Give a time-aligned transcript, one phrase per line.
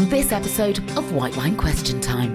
[0.00, 2.34] On this episode of White Wine Question Time.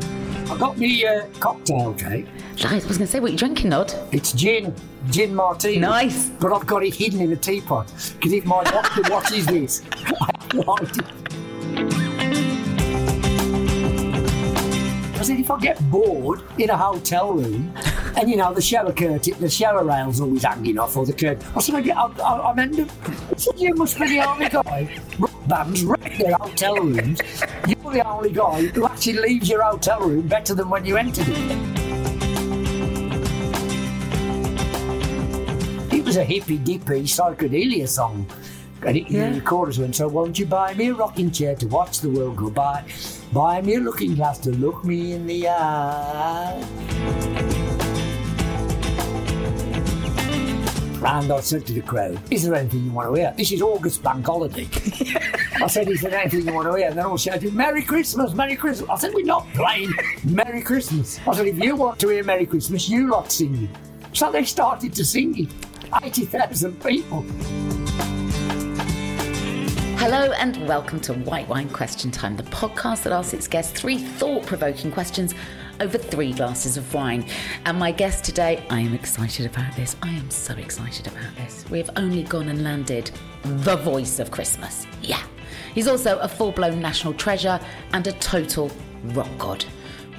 [0.51, 2.27] I got me uh, cocktail, Kate.
[2.63, 3.91] Right, I was going to say, what are you drinking, Nod?
[4.11, 4.71] It's gin,
[5.09, 5.79] gin martini.
[5.79, 6.29] Nice.
[6.29, 9.81] But I've got it hidden in a teapot because it my what, what is this?
[9.93, 11.24] I
[15.25, 17.73] I said, if I get bored in a hotel room,
[18.15, 21.43] and you know the shower curtain, the shower rail's always hanging off, or the curtain,
[21.55, 22.89] I said, I get, I, I, I'm end up.
[23.09, 25.01] I said, you must be the only guy.
[25.17, 27.19] Rock bands wreck their hotel rooms.
[27.67, 31.25] You're the only guy who actually leaves your hotel room better than when you entered
[31.27, 31.51] it.
[35.91, 38.27] It was a hippy dippy psychedelia song.
[38.85, 39.31] And it, Yeah.
[39.31, 42.35] the chorus went, So won't you buy me a rocking chair to watch the world
[42.35, 42.83] go by?
[43.35, 46.53] Buy me a looking glass to look me in the eye.
[51.05, 53.33] And I said to the crowd, Is there anything you want to hear?
[53.35, 54.69] This is August bank holiday.
[55.61, 56.87] I said, Is there anything you want to hear?
[56.87, 58.89] And they all shouted, Merry Christmas, Merry Christmas.
[58.89, 59.91] I said, We're not playing
[60.23, 61.19] Merry Christmas.
[61.27, 63.69] I said, If you want to hear Merry Christmas, you lot sing it.
[64.15, 65.49] So they started to sing it.
[66.05, 67.25] 80,000 people.
[70.05, 73.97] Hello and welcome to White Wine Question Time, the podcast that asks its guests three
[73.97, 75.33] thought provoking questions
[75.79, 77.27] over three glasses of wine.
[77.65, 79.95] And my guest today, I am excited about this.
[80.03, 81.65] I am so excited about this.
[81.71, 83.09] We have only gone and landed
[83.41, 84.85] the voice of Christmas.
[85.01, 85.23] Yeah.
[85.73, 87.59] He's also a full blown national treasure
[87.93, 88.69] and a total
[89.05, 89.65] rock god.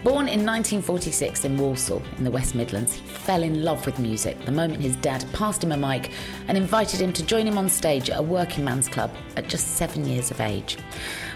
[0.07, 4.41] Born in 1946 in Walsall, in the West Midlands, he fell in love with music
[4.45, 6.13] the moment his dad passed him a mic
[6.47, 9.75] and invited him to join him on stage at a working man's club at just
[9.75, 10.79] seven years of age.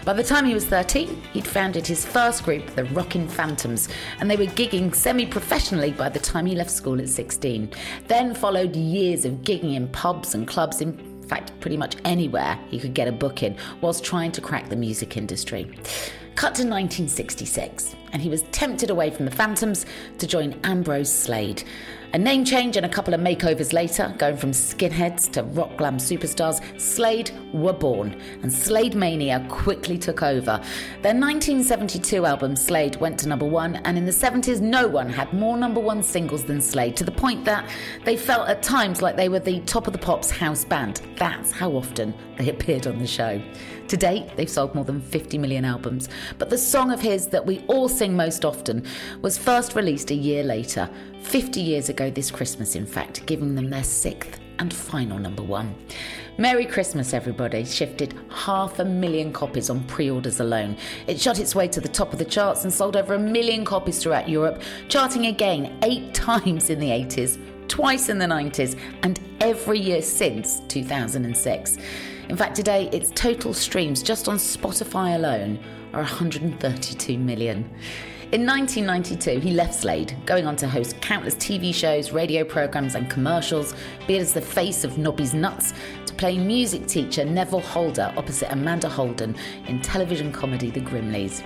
[0.05, 3.89] By the time he was 13, he'd founded his first group, the Rockin' Phantoms,
[4.21, 7.73] and they were gigging semi professionally by the time he left school at 16.
[8.07, 12.79] Then followed years of gigging in pubs and clubs in fact, pretty much anywhere he
[12.79, 15.69] could get a book in whilst trying to crack the music industry.
[16.35, 19.85] Cut to 1966, and he was tempted away from the Phantoms
[20.17, 21.63] to join Ambrose Slade.
[22.13, 25.97] A name change and a couple of makeovers later, going from skinheads to rock glam
[25.97, 30.59] superstars, Slade were born, and Slade Mania quickly took over.
[31.03, 35.31] Their 1972 album Slade went to number one, and in the 70s, no one had
[35.31, 37.69] more number one singles than Slade, to the point that
[38.03, 41.01] they felt at times like they were the top of the pops house band.
[41.17, 43.41] That's how often they appeared on the show.
[43.91, 46.07] To date, they've sold more than 50 million albums,
[46.37, 48.85] but the song of his that we all sing most often
[49.21, 50.89] was first released a year later,
[51.23, 55.75] 50 years ago this Christmas, in fact, giving them their sixth and final number one.
[56.37, 60.77] Merry Christmas, everybody, shifted half a million copies on pre orders alone.
[61.07, 63.65] It shot its way to the top of the charts and sold over a million
[63.65, 67.37] copies throughout Europe, charting again eight times in the 80s,
[67.67, 71.77] twice in the 90s, and every year since 2006.
[72.31, 75.59] In fact, today its total streams just on Spotify alone
[75.91, 77.69] are 132 million.
[78.31, 83.09] In 1992, he left Slade, going on to host countless TV shows, radio programs, and
[83.09, 83.75] commercials,
[84.07, 85.73] be it as the face of Nobby's Nuts
[86.05, 89.35] to playing music teacher Neville Holder opposite Amanda Holden
[89.67, 91.43] in television comedy The Grimleys.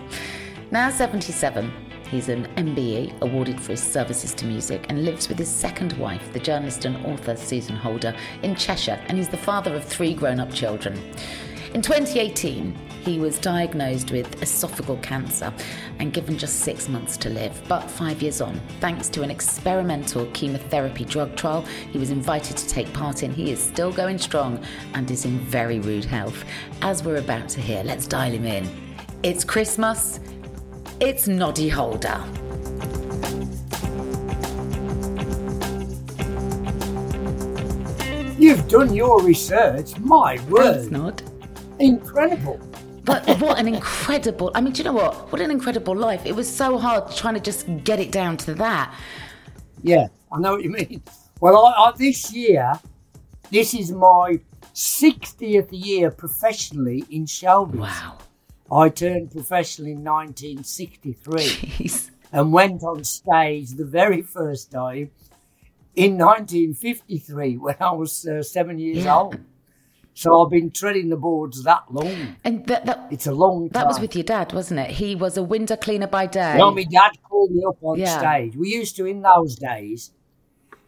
[0.69, 1.73] Now 77,
[2.07, 6.31] he's an MBE awarded for his services to music and lives with his second wife,
[6.33, 10.39] the journalist and author Suzan Holder, in Cheshire, and he's the father of three grown
[10.39, 10.99] up children.
[11.75, 12.73] In 2018,
[13.03, 15.53] he was diagnosed with esophageal cancer
[15.99, 17.61] and given just six months to live.
[17.67, 22.67] But five years on, thanks to an experimental chemotherapy drug trial he was invited to
[22.67, 24.63] take part in, he is still going strong
[24.93, 26.45] and is in very rude health.
[26.81, 28.67] As we're about to hear, let's dial him in.
[29.21, 30.21] It's Christmas.
[31.01, 32.23] It's Noddy Holder.
[38.39, 39.99] You've done your research.
[39.99, 40.89] My word.
[40.93, 41.21] Nod.
[41.79, 42.59] Incredible.
[43.03, 45.31] But what an incredible, I mean, do you know what?
[45.33, 46.25] What an incredible life.
[46.25, 48.95] It was so hard trying to just get it down to that.
[49.83, 51.03] Yeah, I know what you mean.
[51.41, 52.71] Well, I, I, this year,
[53.51, 54.39] this is my
[54.73, 57.75] 60th year professionally in showbiz.
[57.75, 58.17] Wow.
[58.71, 62.09] I turned professional in 1963 Jeez.
[62.31, 65.11] and went on stage the very first time
[65.95, 69.17] in 1953 when I was uh, seven years Yeah.
[69.17, 69.39] old.
[70.17, 72.37] So I've been treading the boards that long.
[72.45, 73.81] And that, that, It's a long time.
[73.81, 74.91] that was with your dad, wasn't it?
[74.91, 76.55] He was a window cleaner by day.
[76.57, 78.19] Well, my dad called me up on Yeah.
[78.19, 78.55] stage.
[78.55, 80.11] We used to in those days,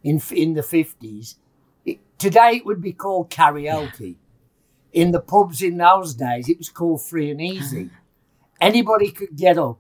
[0.03, 1.35] in in the fifties.
[2.17, 4.15] Today it would be called karaoke.
[4.93, 7.89] In the pubs in those days, it was called free and easy.
[8.61, 9.79] Anybody could get up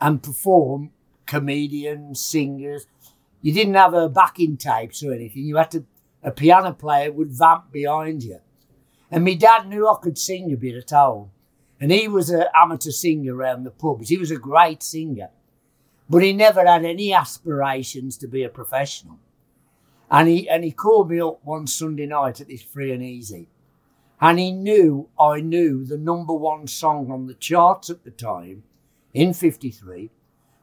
[0.00, 0.90] and perform.
[1.26, 2.86] Comedians, singers.
[3.40, 5.44] You didn't have a backing tapes or anything.
[5.44, 5.84] You had to.
[6.22, 8.40] A piano player would vamp behind you.
[9.10, 11.30] And my dad knew I could sing a bit at home.
[11.80, 14.10] And he was an amateur singer around the pubs.
[14.10, 15.30] He was a great singer.
[16.10, 19.18] But he never had any aspirations to be a professional.
[20.10, 23.48] And he, and he called me up one Sunday night at this free and easy.
[24.20, 28.64] And he knew I knew the number one song on the charts at the time
[29.14, 30.10] in 53,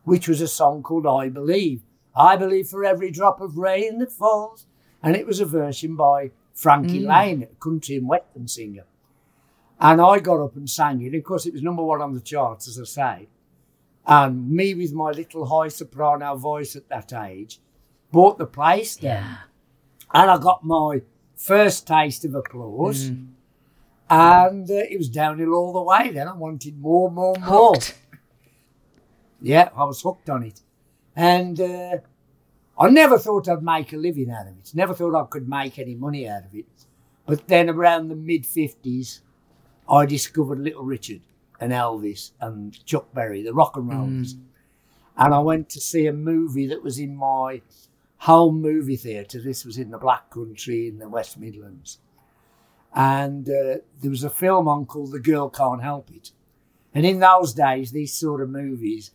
[0.03, 1.81] which was a song called I Believe.
[2.15, 4.65] I believe for every drop of rain that falls.
[5.01, 7.07] And it was a version by Frankie mm.
[7.07, 8.85] Laine, a country and western singer.
[9.79, 11.15] And I got up and sang it.
[11.15, 13.27] Of course, it was number one on the charts, as I say.
[14.07, 17.59] And me, with my little high soprano voice at that age,
[18.11, 19.23] bought the place down.
[19.23, 19.37] yeah.
[20.13, 21.01] And I got my
[21.35, 23.09] first taste of applause.
[23.09, 23.27] Mm.
[24.09, 26.27] And uh, it was downhill all the way then.
[26.27, 27.73] I wanted more, more, more.
[27.73, 27.97] Hooked.
[29.41, 30.61] Yeah, I was hooked on it.
[31.15, 31.97] And uh,
[32.79, 34.71] I never thought I'd make a living out of it.
[34.73, 36.65] Never thought I could make any money out of it.
[37.25, 39.19] But then around the mid 50s,
[39.89, 41.21] I discovered Little Richard
[41.59, 44.35] and Elvis and Chuck Berry, the rock and rollers.
[45.17, 47.61] And I went to see a movie that was in my
[48.19, 49.41] home movie theatre.
[49.41, 51.99] This was in the Black Country in the West Midlands.
[52.97, 56.31] And uh, there was a film on called The Girl Can't Help It.
[56.95, 59.11] And in those days, these sort of movies,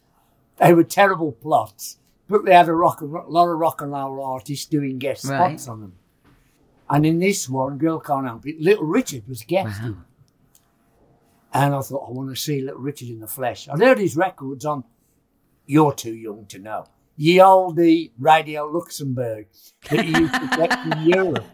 [0.58, 1.98] they were terrible plots,
[2.28, 5.58] but they had a rock and, lot of rock and roll artists doing guest Right.
[5.58, 5.94] spots on them.
[6.88, 9.94] And in this one, Girl Can't Help It, Little Richard was guesting.
[9.94, 10.02] Wow.
[11.52, 13.68] And I thought, I want to see Little Richard in the flesh.
[13.68, 14.84] I'd heard his records on
[15.66, 16.86] You're Too Young to Know.
[17.16, 19.46] Ye olde Radio Luxembourg
[19.90, 21.44] that he used to get from Europe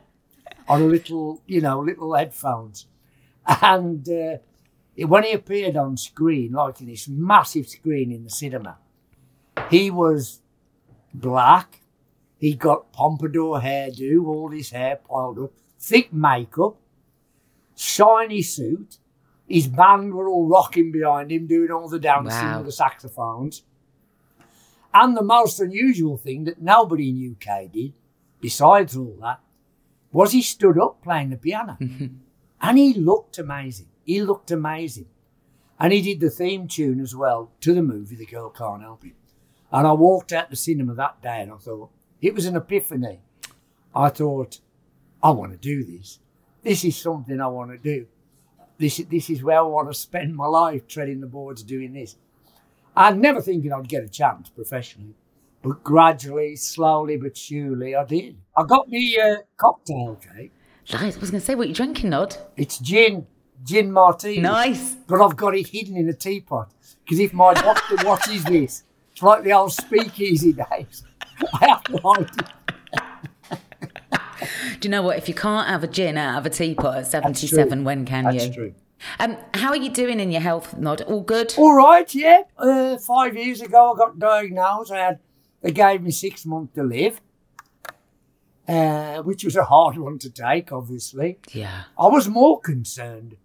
[0.69, 2.87] on a little, you know, little headphones.
[3.63, 4.37] And uh,
[5.07, 8.79] when he appeared on screen, like in this massive screen in the cinema,
[9.71, 10.41] he was
[11.15, 11.81] black.
[12.39, 16.77] He got pompadour hairdo, all his hair piled up, thick makeup,
[17.77, 18.99] shiny suit.
[19.49, 22.59] His band were all rocking behind him, doing all the dancing Wow.
[22.59, 23.63] with the saxophones.
[24.93, 27.95] And the most unusual thing that nobody in UK did,
[28.41, 29.41] besides all that,
[30.13, 31.77] was he stood up playing the piano.
[32.61, 33.89] and he looked amazing.
[34.05, 35.07] He looked amazing.
[35.79, 39.05] And he did the theme tune as well to the movie The Girl Can't Help
[39.05, 39.13] It.
[39.71, 41.91] And I walked out the cinema that day and I thought,
[42.21, 43.21] it was an epiphany.
[43.95, 44.61] I thought,
[45.23, 46.19] I want to do this.
[46.63, 48.07] This is something I want to do.
[48.79, 52.17] This, this is where I want to spend my life treading the boards doing this.
[52.97, 55.15] I'm never thinking I'd get a chance professionally,
[55.69, 58.39] but gradually, slowly but surely, I did.
[58.57, 60.51] I got me uh, cocktail Kate.
[60.91, 61.17] Nice.
[61.17, 62.37] I was going to say, what you drinking, Nod?
[62.57, 63.27] It's gin,
[63.65, 64.41] gin martini.
[64.41, 64.95] Nice.
[65.07, 66.71] But I've got it hidden in a teapot
[67.05, 71.05] because if my doctor watches this, it's like the old speakeasy days.
[71.61, 72.49] I have to hide it.
[74.81, 75.19] Do you know what?
[75.19, 78.47] If you can't have a gin out of a teapot at 77, when can That's
[78.47, 78.53] you?
[78.55, 78.75] true.
[79.19, 81.03] Um, how are you doing in your health, Nod?
[81.03, 81.55] All good?
[81.57, 82.43] All right, yeah.
[82.57, 84.91] Uh, five years ago, I got diagnosed.
[84.93, 85.19] I had,
[85.63, 87.21] they gave me six months to live,
[88.67, 91.39] uh, which was a hard one to take, obviously.
[91.53, 91.85] Yeah.
[91.99, 93.37] I was more concerned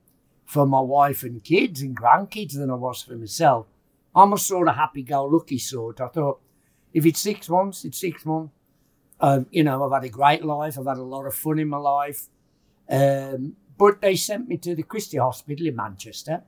[0.46, 3.68] for my wife and kids and grandkids than I was for myself.
[4.16, 6.00] I'm a sort of happy-go-lucky sort.
[6.00, 6.40] I thought,
[6.94, 8.54] if it's six months, it's six months.
[9.20, 10.78] Um, you know, I've had a great life.
[10.78, 12.28] I've had a lot of fun in my life.
[12.90, 16.44] Um, but they sent me to the Christie Hospital in Manchester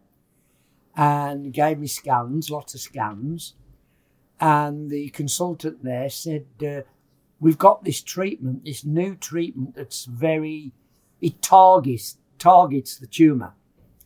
[0.96, 3.56] and gave me scans, lots of scans.
[4.40, 6.82] And the consultant there said, uh,
[7.40, 10.72] We've got this treatment, this new treatment that's very,
[11.22, 13.54] it targets, targets the tumour.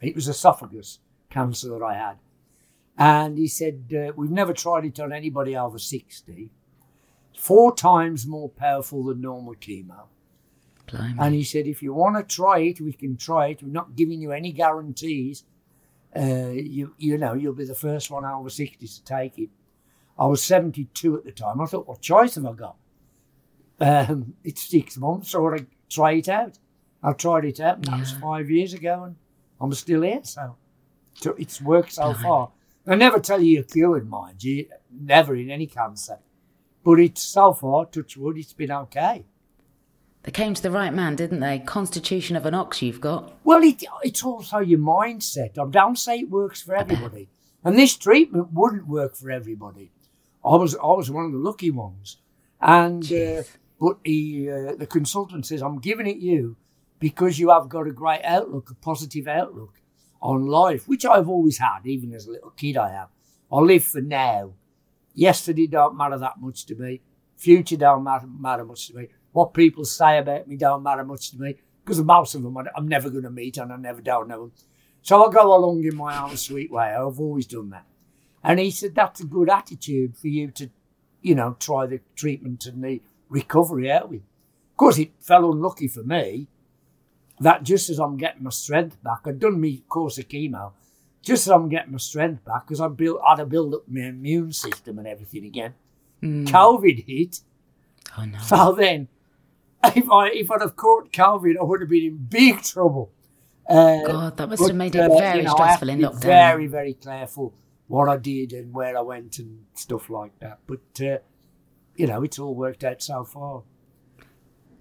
[0.01, 2.17] It was esophagus cancer that I had.
[2.97, 6.51] And he said, uh, We've never tried it on anybody over 60.
[7.37, 10.07] Four times more powerful than normal chemo.
[10.91, 11.15] Blimey.
[11.19, 13.63] And he said, if you want to try it, we can try it.
[13.63, 15.43] We're not giving you any guarantees.
[16.15, 19.49] Uh, you, you know, you'll be the first one over 60 to take it.
[20.19, 21.61] I was 72 at the time.
[21.61, 22.75] I thought, what choice have I got?
[23.79, 26.59] Um, it's six months, so I try it out.
[27.01, 29.15] I tried it out, and that was five years ago, and
[29.61, 30.19] I'm still here.
[30.23, 30.57] So,
[31.13, 32.51] so it's worked so far.
[32.85, 36.19] I never tell you you're cured, mind you, never in any cancer.
[36.83, 39.23] But it's so far, touch wood, it's been okay.
[40.23, 41.59] They came to the right man, didn't they?
[41.59, 43.33] Constitution of an ox you've got.
[43.45, 45.57] Well, it, it's also your mindset.
[45.57, 47.29] I don't say it works for everybody,
[47.63, 49.91] and this treatment wouldn't work for everybody.
[50.43, 52.17] I was I was one of the lucky ones,
[52.61, 53.43] and uh,
[53.79, 56.57] but he, uh, the consultant says I'm giving it you
[56.99, 59.81] because you have got a great outlook, a positive outlook
[60.21, 62.77] on life, which I've always had, even as a little kid.
[62.77, 63.09] I have.
[63.51, 64.53] I live for now.
[65.13, 67.01] Yesterday don't matter that much to me.
[67.35, 69.07] Future don't matter, matter much to me.
[69.31, 72.87] What people say about me don't matter much to me because most of them I'm
[72.87, 74.51] never going to meet and I never don't know them.
[75.01, 76.87] So I go along in my own sweet way.
[76.87, 77.85] I've always done that.
[78.43, 80.69] And he said, that's a good attitude for you to,
[81.21, 84.21] you know, try the treatment and the recovery out with.
[84.21, 86.47] Of course, it fell unlucky for me
[87.39, 90.71] that just as I'm getting my strength back, I'd done me course of chemo,
[91.21, 94.01] just as I'm getting my strength back, because I built, had to build up my
[94.01, 95.73] immune system and everything again.
[96.21, 96.47] Mm.
[96.47, 97.41] COVID hit.
[98.17, 98.39] Oh no.
[98.39, 99.07] So then
[99.83, 103.11] if I if I'd have caught COVID, I would have been in big trouble.
[103.69, 106.21] Uh, God, that must but, have made it very uh, you know, stressful in lockdown.
[106.21, 107.53] Very, very careful
[107.89, 110.59] what I did and where I went and stuff like that.
[110.67, 111.17] But uh,
[111.95, 113.63] you know, it's all worked out so far.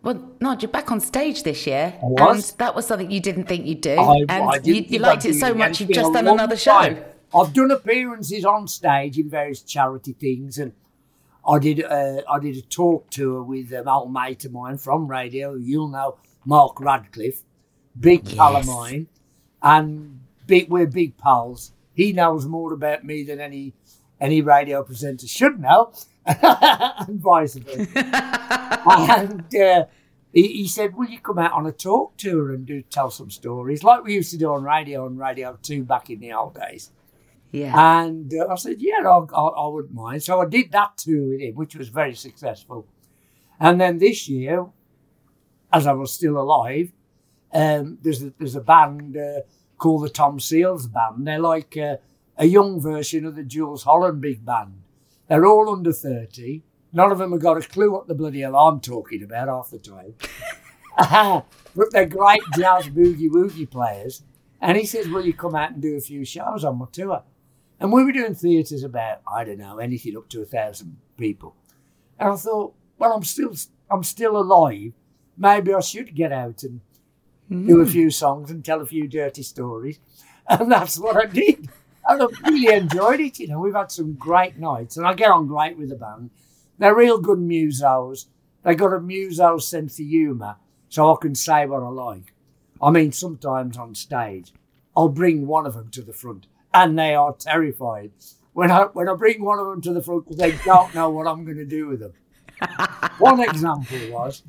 [0.03, 3.67] Well, Nod, you're back on stage this year, and that was something you didn't think
[3.67, 6.57] you'd do, I, and I you, you liked it so much you've just done another
[6.57, 6.97] time.
[6.97, 7.05] show.
[7.35, 10.73] I've done appearances on stage in various charity things, and
[11.47, 15.09] I did uh, I did a talk tour with an old mate of mine from
[15.09, 15.55] radio.
[15.55, 17.43] You'll know Mark Radcliffe,
[17.99, 18.37] big yes.
[18.37, 19.09] pal of mine,
[19.62, 21.73] and big, we're big pals.
[21.99, 23.75] He knows more about me than any
[24.21, 25.93] any radio presenter should know,
[26.25, 27.88] and vice versa.
[28.88, 29.85] and uh,
[30.33, 33.31] he, he, said, "Will you come out on a talk tour and do tell some
[33.31, 36.55] stories like we used to do on radio on Radio Two back in the old
[36.55, 36.93] days?"
[37.50, 38.00] Yeah.
[38.00, 40.23] And uh, I said, yeah, I, I, I, wouldn't mind.
[40.23, 42.87] So I did that too with him, which was very successful.
[43.59, 44.67] And then this year,
[45.73, 46.93] as I was still alive,
[47.52, 49.40] um, there's, a, there's a band uh,
[49.78, 51.26] called the Tom Seals Band.
[51.26, 51.97] They're like uh,
[52.37, 54.82] a young version of the Jools Holland big band.
[55.28, 56.62] They're all under 30.
[56.92, 59.70] None of them have got a clue what the bloody hell I'm talking about half
[59.70, 60.14] the time.
[61.76, 64.23] but they're great jazz boogie woogie players.
[64.61, 67.23] And he says, Will you come out and do a few shows on my tour?
[67.78, 71.54] And we were doing theatres about, I don't know, anything up to a thousand people.
[72.18, 73.54] And I thought, well, I'm still,
[73.88, 74.92] I'm still alive.
[75.37, 76.80] Maybe I should get out and
[77.50, 77.67] mm.
[77.67, 77.90] do a hmm.
[77.90, 79.99] few songs and tell a few dirty stories.
[80.50, 81.69] And that's what I did.
[82.09, 83.38] And I really enjoyed it.
[83.38, 86.31] You know, we've had some great nights, and I get on great with the band.
[86.78, 88.25] They're real good musos.
[88.62, 90.57] They got a muso sense of humour,
[90.88, 92.33] so I can say what I like.
[92.81, 94.55] I mean, sometimes on stage,
[94.97, 98.12] I'll bring one of them to the front and they are terrified.
[98.52, 101.11] When I when I bring one of them to the front, because they don't know
[101.11, 102.12] what I'm going to do with them.
[103.19, 104.43] one example was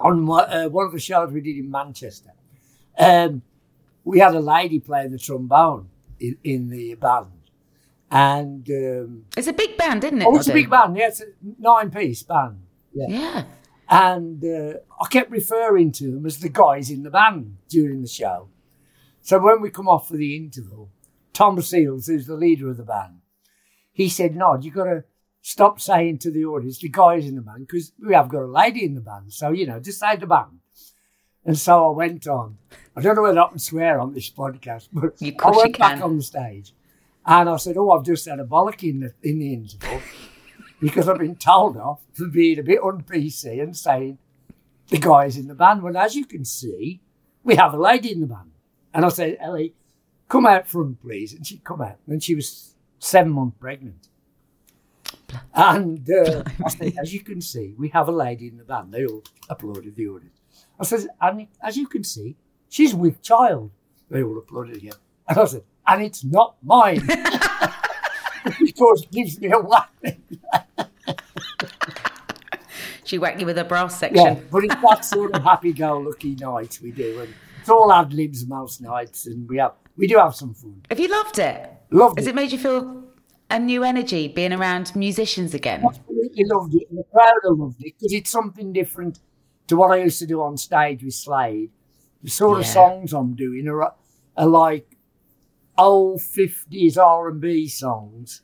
[0.00, 2.30] on uh, one of the shows we did in Manchester.
[2.98, 3.42] Um,
[4.04, 5.88] we had a lady playing the trombone
[6.18, 7.50] in, in the band,
[8.10, 10.26] and um, it's a big band, isn't it?
[10.26, 10.96] Oh, it's a big band.
[10.96, 11.26] Yeah, it's a
[11.58, 12.62] nine-piece band.
[12.92, 13.06] Yeah.
[13.08, 13.44] yeah.
[13.88, 18.08] And uh, I kept referring to them as the guys in the band during the
[18.08, 18.48] show.
[19.20, 20.90] So when we come off for the interval,
[21.32, 23.20] Tom Seals, who's the leader of the band,
[23.92, 25.04] he said, Nod, you've got to
[25.42, 28.46] stop saying to the audience, the guys in the band, because we have got a
[28.46, 29.32] lady in the band.
[29.32, 30.60] So, you know, just say the band.
[31.44, 32.58] And so I went on.
[32.94, 36.16] I don't know whether I can swear on this podcast, but I went back on
[36.16, 36.72] the stage
[37.24, 40.02] and I said, Oh, I've just had a bollock in the, in the interval
[40.80, 44.18] because I've been told off for being a bit un PC and saying
[44.88, 45.82] the guys in the band.
[45.82, 47.00] Well, as you can see,
[47.42, 48.50] we have a lady in the band.
[48.92, 49.74] And I said, Ellie,
[50.28, 51.32] come out front, please.
[51.32, 51.98] And she'd come out.
[52.06, 54.08] And she was seven months pregnant.
[55.54, 58.92] And uh, I said, as you can see, we have a lady in the band.
[58.92, 60.40] They all applauded the audience.
[60.78, 62.36] I said, and as you can see,
[62.68, 63.70] she's with child.
[64.10, 64.94] They all applauded again.
[65.28, 67.06] And I said, and it's not mine.
[68.60, 69.90] because it gives me a whack.
[73.04, 74.24] she whacked you with a brass section.
[74.24, 77.20] Yeah, but it's that sort of happy-go-lucky night we do.
[77.20, 80.80] And it's all ad libs most nights, and we have we do have some fun.
[80.88, 81.68] Have you loved it?
[81.90, 82.30] Loved Has it.
[82.30, 82.99] it made you feel
[83.50, 85.84] a new energy being around musicians again?
[85.84, 86.88] Absolutely loved it.
[86.90, 89.20] And the crowd loved it because it's something different
[89.68, 91.70] to what I used to do on stage with Slade.
[92.22, 92.60] The sort yeah.
[92.60, 93.94] of songs I'm doing are,
[94.36, 94.96] are like
[95.78, 98.42] old 50s R&B songs,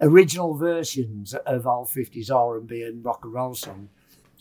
[0.00, 3.90] original versions of old 50s R&B and rock and roll songs.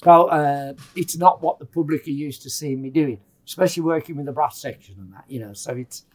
[0.03, 4.15] So uh, it's not what the public are used to seeing me doing, especially working
[4.15, 5.53] with the brass section and that, you know.
[5.53, 6.05] So it's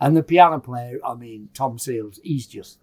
[0.00, 2.78] and the piano player, I mean, Tom Seals, he's just,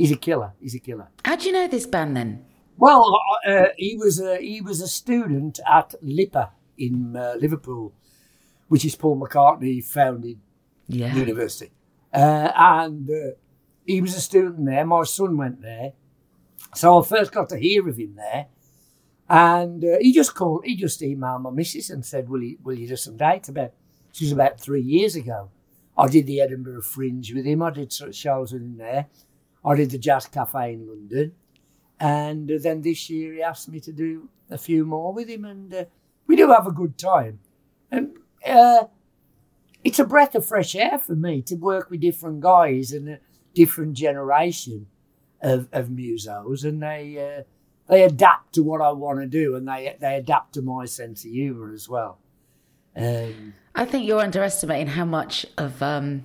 [0.00, 0.50] he's a killer.
[0.62, 1.08] He's a killer.
[1.24, 2.30] How do you know this band then?
[2.76, 3.04] Well,
[3.46, 7.92] uh, he was a he was a student at LIPA in uh, Liverpool,
[8.68, 10.38] which is Paul McCartney founded
[10.88, 11.14] Yeah.
[11.14, 11.70] university.
[12.12, 13.32] Uh, and uh,
[13.86, 14.84] he was a student there.
[14.86, 15.92] My son went there.
[16.74, 18.46] So I first got to hear of him there.
[19.28, 22.78] And uh, he just called, he just emailed my missus and said, Will you, will
[22.78, 23.48] you do some dates?
[23.48, 23.72] About,
[24.10, 25.50] this was about three years ago.
[25.96, 27.62] I did the Edinburgh Fringe with him.
[27.62, 29.06] I did sort of shows with him there.
[29.64, 31.32] I did the Jazz Cafe in London.
[31.98, 35.44] And then this year he asked me to do a few more with him.
[35.44, 35.84] And uh,
[36.26, 37.40] we do have a good time.
[37.90, 38.84] And uh,
[39.84, 43.20] it's a breath of fresh air for me to work with different guys and a
[43.54, 44.86] different generation
[45.42, 46.64] of, of musos.
[46.64, 47.42] And they, uh,
[47.90, 51.24] they adapt to what I want to do and they, they adapt to my sense
[51.24, 52.18] of humour as well.
[52.96, 56.24] Um, I think you're underestimating how much of um,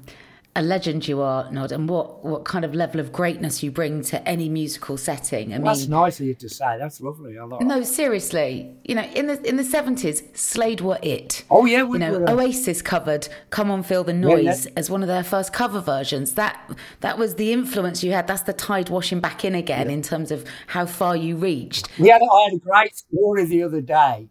[0.57, 4.01] a legend you are, Nod, and what, what kind of level of greatness you bring
[4.03, 5.53] to any musical setting.
[5.53, 6.77] I that's mean, nice of you to say.
[6.79, 7.37] That's lovely.
[7.37, 8.73] I no, seriously.
[8.85, 11.43] You know, in the in the seventies, Slade were it.
[11.51, 14.19] Oh, yeah, we you know, uh, Oasis covered "Come On Feel the yeah.
[14.19, 16.33] Noise" as one of their first cover versions.
[16.35, 16.71] That
[17.01, 18.27] that was the influence you had.
[18.27, 21.89] That's the tide washing back in again in terms of how far you reached.
[21.99, 24.29] We had, I had a great story the other day.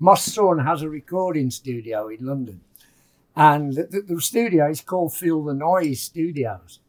[0.00, 2.60] My son has a recording studio in London,
[3.34, 6.80] and the, the, studio is called Feel the Noise Studios.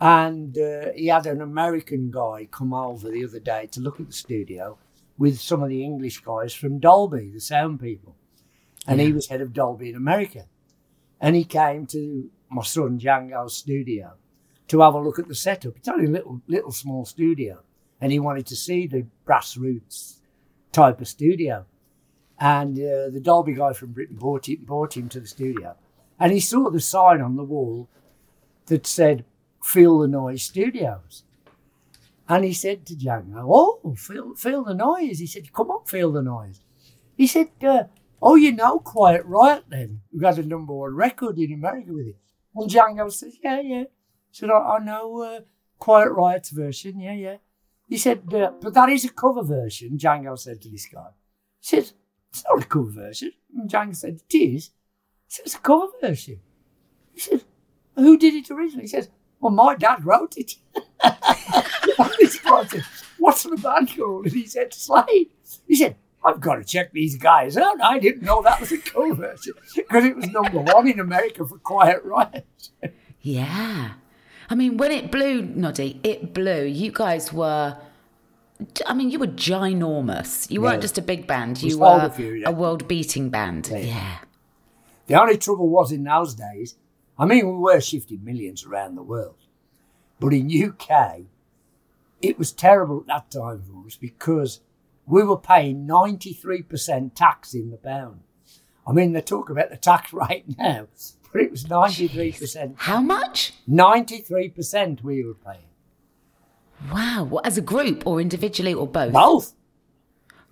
[0.00, 4.06] And uh, he had an American guy come over the other day to look at
[4.06, 4.78] the studio
[5.16, 8.16] with some of the English guys from Dolby, the sound people.
[8.86, 10.46] And he was head of Dolby in America.
[11.20, 14.14] And he came to my son Django's studio
[14.68, 15.76] to have a look at the setup.
[15.76, 17.62] It's only a little, little small studio.
[18.00, 20.18] And he wanted to see the grassroots
[20.72, 21.64] type of studio.
[22.38, 25.76] And uh, the Dolby guy from Britain brought him, brought him to the studio.
[26.18, 27.88] And he saw the sign on the wall
[28.66, 29.24] that said,
[29.62, 31.24] Feel the Noise Studios.
[32.28, 35.18] And he said to Django, Oh, feel, feel the noise.
[35.18, 36.60] He said, Come on, feel the noise.
[37.16, 37.84] He said, uh,
[38.22, 40.00] Oh, you know Quiet Riot then?
[40.12, 42.16] We got a number one record in America with it.
[42.54, 43.82] And Django said, Yeah, yeah.
[43.82, 45.40] He said, I, I know uh,
[45.78, 46.98] Quiet Riot's version.
[47.00, 47.36] Yeah, yeah.
[47.88, 51.08] He said, uh, But that is a cover version, Django said to this guy.
[51.60, 51.92] He said,
[52.34, 53.30] It's not a cover version.
[53.56, 54.70] And Django said, It is.
[55.26, 56.40] He said, It's a cover version.
[57.12, 57.44] He said,
[57.94, 58.82] Who did it originally?
[58.84, 60.56] He says, Well, my dad wrote it.
[61.00, 61.16] Said,
[63.18, 64.26] What's the band called?
[64.26, 65.30] And he said, Slade.
[65.68, 65.94] He said,
[66.24, 67.80] I've got to check these guys out.
[67.80, 71.46] I didn't know that was a cover version because it was number one in America
[71.46, 72.70] for Quiet Riot.
[73.20, 73.92] Yeah.
[74.50, 76.64] I mean, when it blew, Noddy, it blew.
[76.64, 77.76] You guys were.
[78.86, 80.50] I mean, you were ginormous.
[80.50, 81.62] You weren't just a big band.
[81.62, 82.48] You were you, yeah.
[82.48, 83.68] a world-beating band.
[83.70, 83.78] Yeah.
[83.78, 84.18] yeah.
[85.06, 86.76] The only trouble was in those days,
[87.18, 89.36] I mean, we were shifting millions around the world,
[90.18, 91.22] but in UK,
[92.22, 94.60] it was terrible at that time for us because
[95.06, 98.20] we were paying 93% tax in the pound.
[98.86, 100.88] I mean, they talk about the tax rate now,
[101.32, 102.74] but it was 93%.
[102.78, 103.52] How much?
[103.68, 105.68] 93% we were paying.
[106.92, 107.24] Wow.
[107.24, 109.12] What, as a group or individually or both?
[109.12, 109.54] Both.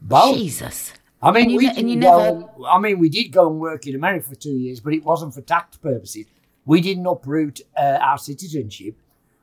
[0.01, 0.37] Both.
[0.37, 0.92] Jesus.
[1.23, 3.49] I mean, you we ne- and you didn't go never- I mean, we did go
[3.49, 6.27] and work in America for two years, but it wasn't for tax purposes.
[6.64, 8.97] We didn't uproot uh, our citizenship.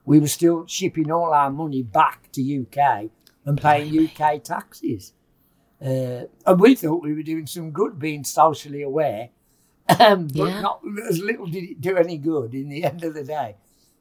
[0.05, 3.09] We were still shipping all our money back to UK
[3.45, 5.13] and paying UK taxes.
[5.81, 9.29] Uh, and we thought we were doing some good being socially aware,
[9.99, 10.61] um, but Yeah.
[10.61, 13.55] not as little did it do any good in the end of the day.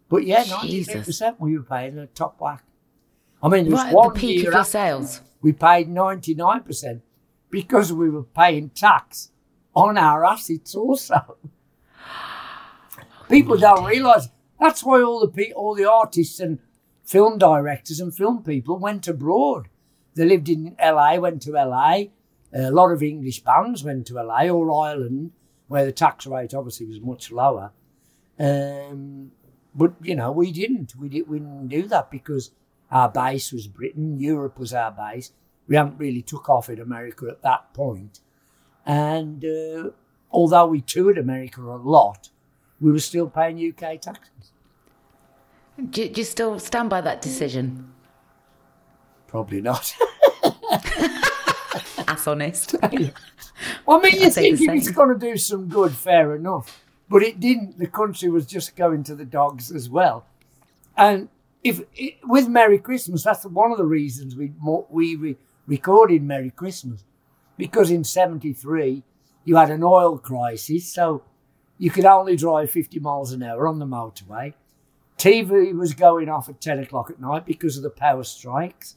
[0.08, 1.20] But yeah, Jesus.
[1.20, 2.64] 93% we were paying a top whack.
[3.42, 5.20] I mean, Right at one the peak of your sales.
[5.40, 7.00] we paid 99%
[7.50, 9.30] because we were paying tax
[9.74, 11.36] on our assets also.
[13.28, 16.58] People don't realise that's why all the pe- all the artists and
[17.04, 19.68] film directors and film people went abroad.
[20.14, 22.04] They lived in LA, went to LA.
[22.52, 25.32] A lot of English bands went to LA or Ireland,
[25.68, 27.70] where the tax rate obviously was much lower.
[28.38, 29.30] Um,
[29.74, 30.94] but you know, we didn't.
[30.96, 32.50] We, did, we didn't do that because
[32.90, 34.18] our base was Britain.
[34.18, 35.32] Europe was our base.
[35.66, 38.20] We hadn't really took off in America at that point.
[38.86, 39.90] And uh,
[40.30, 42.30] although we toured America a lot,
[42.80, 44.52] we were still paying UK taxes.
[45.90, 47.92] Do, do you still stand by that decision?
[49.26, 49.94] Probably not.
[52.08, 52.74] As honest.
[52.82, 56.82] well, I mean, you think if it's going to do some good, fair enough.
[57.08, 57.78] But it didn't.
[57.78, 60.26] The country was just going to the dogs as well.
[60.96, 61.28] And
[61.68, 64.52] if it, with Merry Christmas, that's one of the reasons we
[64.90, 67.04] we re- recorded Merry Christmas
[67.56, 69.02] because in '73
[69.44, 71.22] you had an oil crisis, so
[71.78, 74.54] you could only drive 50 miles an hour on the motorway.
[75.16, 78.96] TV was going off at 10 o'clock at night because of the power strikes.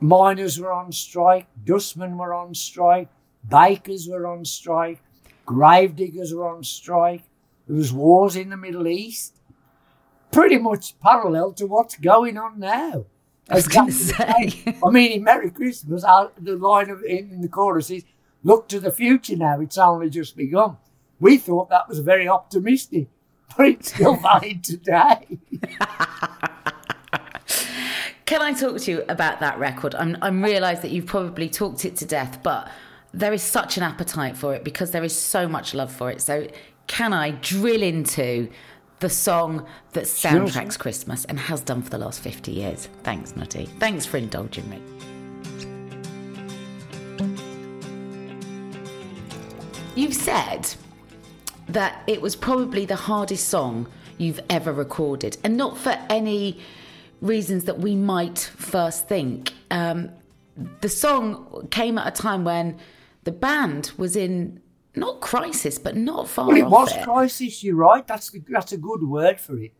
[0.00, 3.08] Miners were on strike, dustmen were on strike,
[3.48, 5.00] bakers were on strike,
[5.46, 7.22] gravediggers were on strike.
[7.66, 9.40] There was wars in the Middle East.
[10.34, 13.06] Pretty much parallel to what's going on now.
[13.48, 14.78] I was going to say.
[14.84, 18.04] I mean, in Merry Christmas, the line of in, in the chorus is,
[18.42, 20.78] "Look to the future now; it's only just begun."
[21.20, 23.08] We thought that was very optimistic,
[23.56, 25.38] but it's still valid today.
[28.26, 29.94] Can I talk to you about that record?
[29.94, 32.68] I'm, I'm realise that you've probably talked it to death, but
[33.12, 36.20] there is such an appetite for it because there is so much love for it.
[36.20, 36.48] So,
[36.88, 38.50] can I drill into
[39.00, 40.78] the song that soundtracks.
[40.78, 42.88] Christmas and has done for the last 50 years?
[43.02, 43.66] Thanks, Noddy.
[43.78, 44.80] Thanks for indulging me.
[49.94, 50.74] You've said
[51.68, 53.86] that it was probably the hardest song
[54.18, 56.60] you've ever recorded, and not for any
[57.20, 59.52] reasons that we might first think.
[59.70, 60.10] Um,
[60.80, 62.78] the song came at a time when
[63.24, 64.60] the band was in
[64.96, 66.48] not crisis, but not far.
[66.48, 67.02] Well, it was it.
[67.02, 67.62] crisis.
[67.62, 68.06] You're right.
[68.06, 69.72] That's the, that's a good word for it.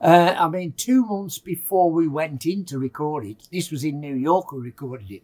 [0.00, 4.00] Uh, I mean, two months before we went in to record it, this was in
[4.00, 4.52] New York.
[4.52, 5.22] We recorded it,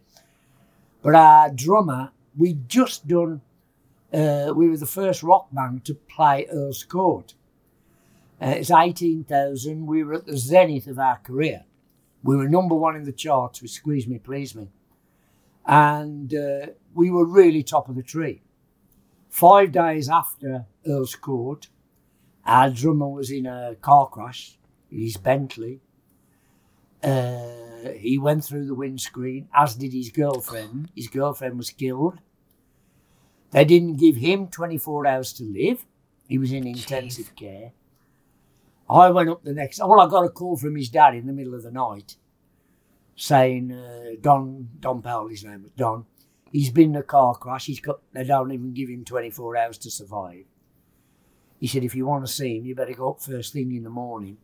[1.02, 3.42] but our drummer, we'd just done.
[4.12, 7.34] Uh, we were the first rock band to play Earl's Court.
[8.40, 9.86] Uh, it's 18,000.
[9.86, 11.64] We were at the zenith of our career.
[12.22, 14.68] We were number one in the charts with Squeeze Me, Please Me.
[15.66, 18.42] And uh, we were really top of the tree.
[19.32, 21.68] Five days after Earl's Court,
[22.44, 24.58] our drummer was in a car crash,
[24.90, 25.80] his Bentley.
[27.02, 30.90] Uh, he went through the windscreen, as did his girlfriend.
[30.94, 32.18] His girlfriend was killed.
[33.52, 35.86] They didn't give him 24 hours to live.
[36.28, 37.36] He was in intensive Jeez.
[37.36, 37.72] care.
[38.88, 39.80] I went up the next.
[39.80, 42.16] Well, I got a call from his dad in the middle of the night,
[43.16, 46.04] saying uh, Don Don Powell, his name was Don.
[46.52, 47.66] He's been in a car crash.
[47.66, 48.00] He's got.
[48.12, 50.44] They don't even give him 24 hours to survive.
[51.58, 53.84] He said, if you want to see him, you better go up first thing in
[53.84, 54.36] the morning.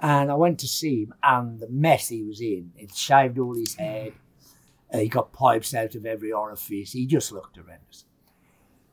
[0.00, 2.72] And I went to see him, and the mess he was in.
[2.76, 4.12] He'd shaved all his head.
[4.92, 6.92] Uh, he got pipes out of every orifice.
[6.92, 8.04] He just looked horrendous.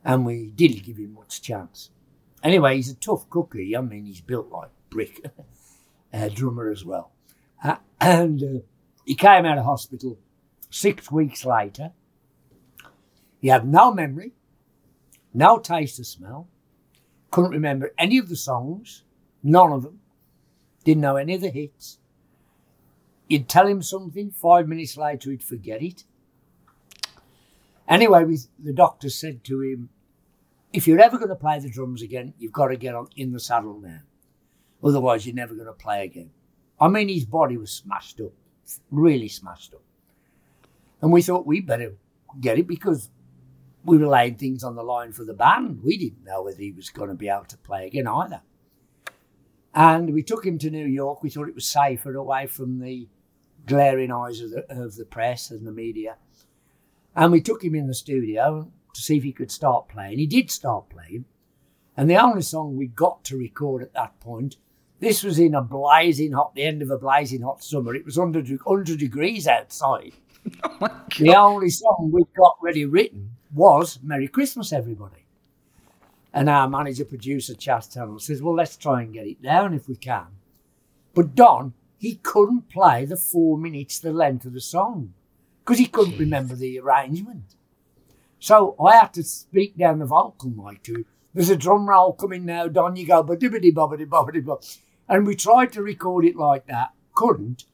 [0.04, 1.90] And we didn't give him much chance.
[2.42, 3.76] Anyway, he's a tough cookie.
[3.76, 5.24] I mean, he's built like brick.
[6.12, 7.12] a drummer as well.
[7.62, 8.60] Uh, and uh,
[9.06, 10.18] he came out of hospital
[10.74, 11.92] six weeks later.
[13.40, 14.32] He had no memory,
[15.32, 16.48] no taste or smell,
[17.30, 19.04] couldn't remember any of the songs,
[19.42, 20.00] none of them,
[20.82, 21.98] didn't know any of the hits.
[23.28, 26.04] You'd tell him something, five minutes later he'd forget it.
[27.88, 29.90] Anyway, we, the doctor said to him,
[30.72, 33.32] if you're ever going to play the drums again, you've got to get on in
[33.32, 34.00] the saddle now.
[34.82, 36.30] Otherwise, you're never going to play again.
[36.80, 38.32] I mean, his body was smashed up,
[38.90, 39.82] really smashed up.
[41.04, 41.96] And we thought we'd better
[42.40, 43.10] get it because
[43.84, 45.82] we were laying things on the line for the band.
[45.84, 48.40] We didn't know whether he was going to be able to play again either.
[49.74, 51.22] And we took him to New York.
[51.22, 53.06] We thought it was safer away from the
[53.66, 56.16] glaring eyes of the, of the press and the media.
[57.14, 60.18] And we took him in the studio to see if he could start playing.
[60.18, 61.26] He did start playing.
[61.98, 64.56] And the only song we got to record at that point,
[65.00, 67.94] this was in a blazing hot, the end of a blazing hot summer.
[67.94, 70.14] It was under 100 degrees outside.
[70.80, 75.24] Oh the only song we got ready written was Merry Christmas, everybody.
[76.32, 79.88] And our manager producer, Chas Tunnell, says, Well, let's try and get it down if
[79.88, 80.26] we can.
[81.14, 85.14] But Don, he couldn't play the four minutes, the length of the song,
[85.64, 86.20] because he couldn't Jeez.
[86.20, 87.54] remember the arrangement.
[88.40, 92.44] So I had to speak down the vocal mic to There's a drum roll coming
[92.44, 92.96] now, Don.
[92.96, 94.62] You go, bobbity bobbity bobbity bob.
[95.08, 97.64] And we tried to record it like that, couldn't.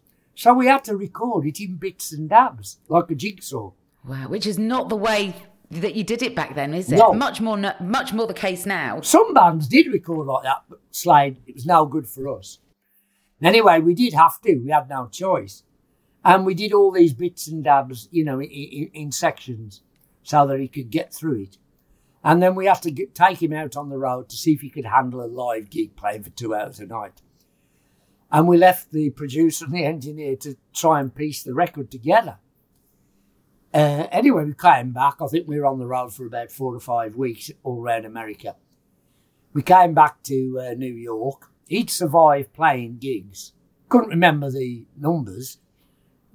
[0.40, 3.72] So we had to record it in bits and dabs, like a jigsaw.
[4.08, 5.34] Wow, which is not the way
[5.70, 6.96] that you did it back then, is it?
[6.96, 7.12] No.
[7.12, 9.02] Much more, much more the case now.
[9.02, 12.58] Some bands did record like that, but Slade, it was no good for us.
[13.42, 14.56] Anyway, we did have to.
[14.56, 15.62] We had no choice,
[16.24, 19.82] and we did all these bits and dabs, you know, in, in, in sections
[20.22, 21.58] so that he could get through it.
[22.24, 24.62] And then we had to get, take him out on the road to see if
[24.62, 27.20] he could handle a live gig playing for two hours a night.
[28.32, 32.38] And we left the producer and the engineer to try and piece the record together.
[33.72, 35.16] Uh, anyway, we came back.
[35.20, 38.04] I think we were on the road for about four or five weeks all around
[38.04, 38.56] America.
[39.52, 41.50] We came back to uh, New York.
[41.68, 43.52] He'd survived playing gigs.
[43.88, 45.58] Couldn't remember the numbers.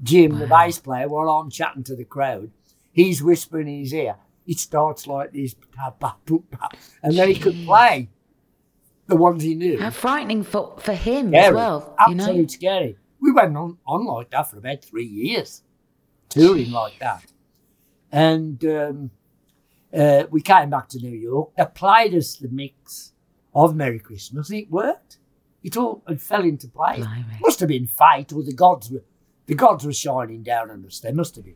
[0.04, 0.40] Jim, wow.
[0.40, 2.52] the bass player, while I'm chatting to the crowd,
[2.92, 4.18] he's whispering in his ear.
[4.46, 5.56] It starts like this,
[7.02, 8.10] and then he could play
[9.08, 9.80] the ones he knew.
[9.80, 11.46] How frightening for, for him scary.
[11.46, 11.96] as well.
[12.00, 12.48] Absolutely you know?
[12.48, 12.98] scary.
[13.22, 15.64] We went on, on like that for about three years,
[16.30, 17.26] touring like that.
[18.12, 19.12] And um,
[19.94, 21.52] uh, we came back to New York.
[21.58, 23.14] They played us the mix
[23.54, 24.50] of Merry Christmas.
[24.50, 25.18] And it worked.
[25.64, 27.00] It all it fell into place.
[27.00, 27.40] Blimey.
[27.42, 29.04] Must have been fate, or the gods were
[29.48, 31.00] the gods were shining down on us.
[31.00, 31.56] They must have been.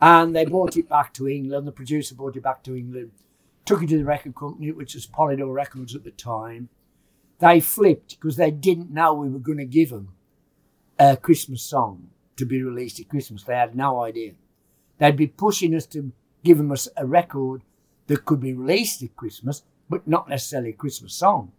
[0.00, 1.66] And they brought it back to England.
[1.66, 3.12] The producer brought it back to England,
[3.64, 6.68] took it to the record company, which was Polydor Records at the time.
[7.38, 10.14] They flipped because they didn't know we were going to give them
[10.98, 13.44] a Christmas song to be released at Christmas.
[13.44, 14.32] They had no idea.
[14.98, 16.12] They'd be pushing us to
[16.44, 17.62] give them us a record
[18.06, 21.52] that could be released at Christmas, but not necessarily a Christmas song.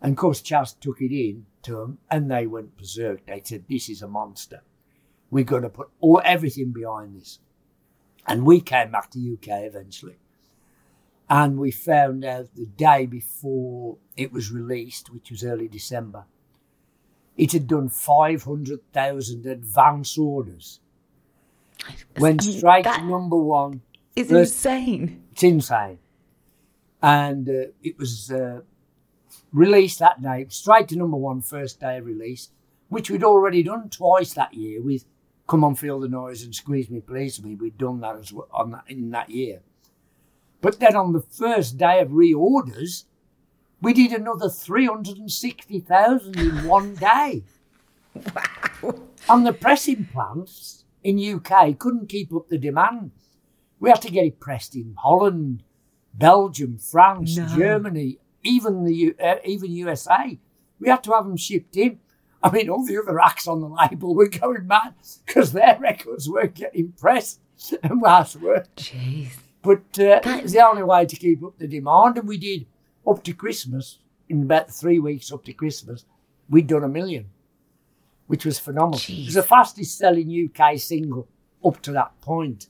[0.00, 3.26] And of course, Chas took it in to them and they went berserk.
[3.26, 4.62] They said, This is a monster.
[5.30, 7.38] We're going to put all everything behind this.
[8.26, 10.16] And we came back to UK eventually.
[11.30, 16.24] And we found out the day before it was released, which was early December,
[17.36, 20.80] it had done 500,000 advance orders.
[22.18, 23.80] Went straight that to number one.
[24.16, 25.22] is First- insane.
[25.32, 25.98] It's insane.
[27.00, 28.60] And uh, it was uh,
[29.52, 32.50] released that day, straight to number one, first day of release,
[32.88, 35.04] which we'd already done twice that year with
[35.48, 37.54] Come On Feel the Noise and Squeeze Me Please Me.
[37.54, 39.60] We'd done that as well on that, in that year.
[40.60, 43.04] But then on the first day of reorders,
[43.80, 47.44] we did another 360,000 in one day.
[49.28, 53.12] And the pressing plants in UK couldn't keep up the demand.
[53.78, 55.62] We had to get it pressed in Holland,
[56.12, 57.46] Belgium, France, No.
[57.46, 60.38] Germany, even the uh, even USA.
[60.78, 62.00] We had to have them shipped in.
[62.42, 64.94] I mean, all the other acts on the label were going mad
[65.26, 67.40] because their records weren't getting pressed
[67.82, 68.64] and ours were.
[68.76, 69.32] Jeez.
[69.62, 72.38] But uh, That- it was the only way to keep up the demand, and we
[72.38, 72.66] did
[73.06, 73.98] up to Christmas.
[74.28, 76.04] In about three weeks up to Christmas,
[76.48, 77.26] we'd done a million,
[78.28, 79.00] which was phenomenal.
[79.08, 81.26] It was the fastest selling UK single
[81.64, 82.68] up to that point.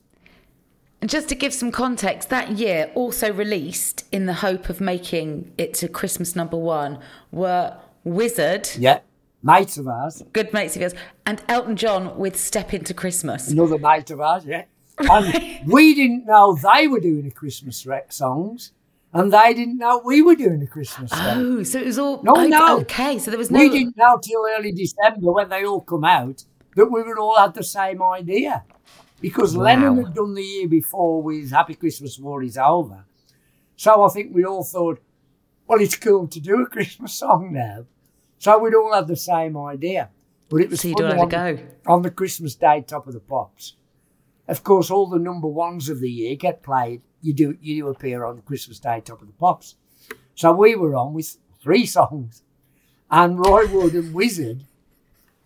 [1.03, 5.53] And just to give some context, that year also released in the hope of making
[5.59, 6.99] it to Christmas number one
[7.31, 9.01] were Wizzard, Yeah,
[9.43, 10.95] mates of ours, good mates of yours,
[11.27, 13.51] and Elton John with Step Into Christmas.
[13.51, 14.45] another mate of ours.
[14.47, 14.65] Yeah,
[15.09, 18.73] and we didn't know they were doing the Christmas rec songs,
[19.13, 21.59] and they didn't know we were doing the Christmas song.
[21.59, 22.79] Oh, so it was all No, oh, no.
[22.81, 23.19] okay.
[23.19, 23.59] So there was no.
[23.61, 26.45] We didn't know till early December when they all come out
[26.77, 28.65] that we would all had the same idea.
[29.21, 33.05] Because Lennon had done the year before with Happy Christmas War is Over.
[33.77, 34.99] So I think we all thought,
[35.67, 37.85] well, it's cool to do a Christmas song now.
[38.39, 40.09] So we'd all had the same idea.
[40.49, 41.59] But it was So you'd fun on, go.
[41.87, 43.77] on the Christmas Day Top of the Pops.
[44.51, 47.03] Of course, all the number ones of the year get played.
[47.23, 49.77] You do you do appear on Christmas Day Top of the Pops.
[50.35, 52.43] So we were on with three songs,
[53.09, 54.65] and Roy Wood and Wizzard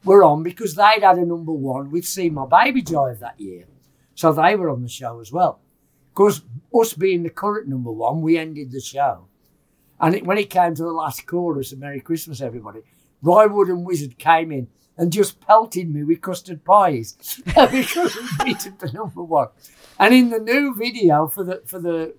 [0.05, 3.67] were on because they'd had a number one with See My Baby Jive that year.
[4.15, 5.61] So they were on the show as well.
[6.09, 6.41] Of course,
[6.75, 9.27] us being the current number one, we ended the show.
[10.01, 12.81] And it, when it came to the last chorus of Merry Christmas, everybody,
[13.21, 18.45] Roy Wood and Wizzard came in and just pelted me with custard pies because we
[18.45, 19.49] beaten the number one.
[19.99, 22.15] And in the new video for the for the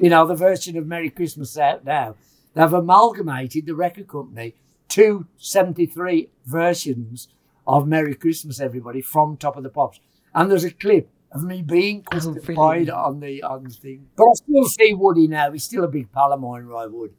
[0.00, 2.16] you know the version of Merry Christmas out now,
[2.54, 4.54] they've amalgamated the record company
[4.88, 7.28] two seventy three versions
[7.66, 10.00] of Merry Christmas, everybody, from Top of the Pops.
[10.34, 12.88] And there's a clip of me being oh, custard brilliant.
[12.88, 14.06] pied on the on the thing.
[14.16, 15.50] But I still see Woody now.
[15.52, 17.14] He's still a big pal of mine, Roy Wood.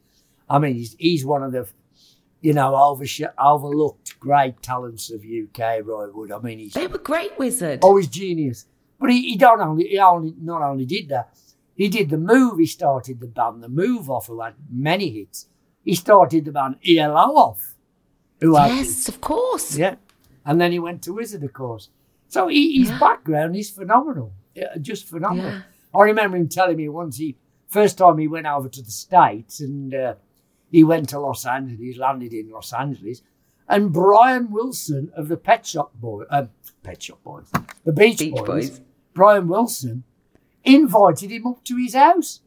[0.50, 1.68] I mean, he's he's one of the
[2.44, 6.32] you know oversh- overlooked great talents of UK, Roy Wood.
[6.32, 7.80] I mean, he's They were great, Wizzard.
[7.82, 8.66] Oh, he's genius.
[9.00, 11.30] But he, he don't only he only not only did that,
[11.76, 12.60] he did the move.
[12.60, 15.48] He started the band, the move off, who had many hits.
[15.84, 17.76] He started the band ELO off,
[18.40, 19.76] who had yes, of course.
[19.78, 19.96] yeah,
[20.46, 21.90] and then he went to Wizzard, of course.
[22.30, 23.00] So he, his Yeah.
[23.00, 24.34] background is phenomenal,
[24.82, 25.52] just phenomenal.
[25.52, 25.62] Yeah.
[25.96, 27.36] I remember him telling me once he
[27.68, 30.14] first time he went over to the states and uh,
[30.74, 33.22] he went to Los Angeles, landed in Los Angeles,
[33.70, 36.48] and Brian Wilson of the Pet Shop Boy, uh,
[36.84, 37.50] Pet Shop Boys,
[37.86, 38.82] the Beach, Beach Boys, Boys.
[39.14, 40.04] Brian Wilson
[40.66, 42.42] invited him up to his house.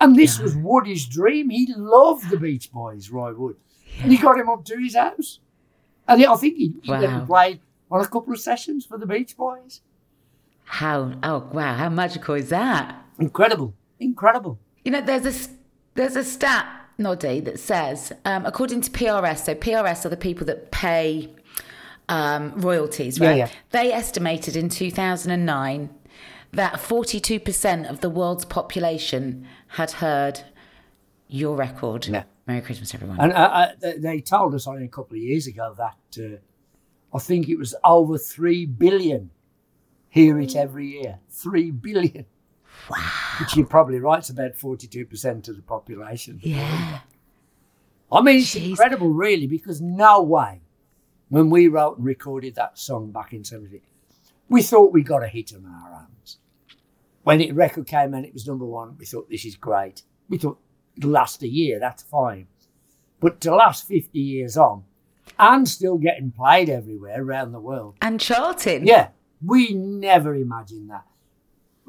[0.00, 1.50] And this was Woody's dream.
[1.50, 3.56] He loved the Beach Boys, Roy Wood.
[4.02, 5.40] And he got him up to his house.
[6.08, 7.24] And I think he, he Wow.
[7.26, 9.82] played on a couple of sessions for the Beach Boys.
[10.64, 11.12] How?
[11.22, 11.74] Oh, wow!
[11.74, 13.04] How magical is that?
[13.18, 13.74] Incredible.
[13.98, 14.58] Incredible.
[14.84, 15.50] You know, there's a
[15.94, 20.46] there's a stat, Noddy, that says, um, according to PRS, so PRS are the people
[20.46, 21.34] that pay
[22.08, 23.36] um, royalties, right?
[23.36, 23.48] yeah.
[23.70, 25.90] They estimated in 2009
[26.52, 30.40] that 42% of the world's population had heard
[31.28, 32.06] your record.
[32.06, 32.24] Yeah.
[32.46, 33.20] Merry Christmas, everyone.
[33.20, 37.20] And uh, uh, they- told us only a couple of years ago that uh, I
[37.20, 39.30] think it was over 3 billion
[40.10, 41.20] hear it every year.
[41.30, 42.26] Three billion.
[42.88, 43.10] Wow.
[43.40, 46.38] Which you're probably right, it's about 42% of the population.
[46.42, 47.00] Yeah.
[48.12, 48.70] I mean, it's Jeez.
[48.70, 50.62] incredible, really, because no way,
[51.28, 53.82] when we wrote and recorded that song back in 70,
[54.48, 56.38] we thought we got a hit on our hands.
[57.22, 60.02] When the record came and it was number one, we thought, this is great.
[60.28, 60.58] We thought,
[60.96, 62.48] it'll last a year, that's fine.
[63.20, 64.84] But to last 50 years on,
[65.38, 68.86] and still getting played everywhere around the world, And charting.
[68.86, 69.10] yeah,
[69.44, 71.04] we never imagined that.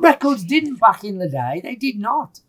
[0.02, 1.62] Records didn't back in the day.
[1.64, 2.42] They did not.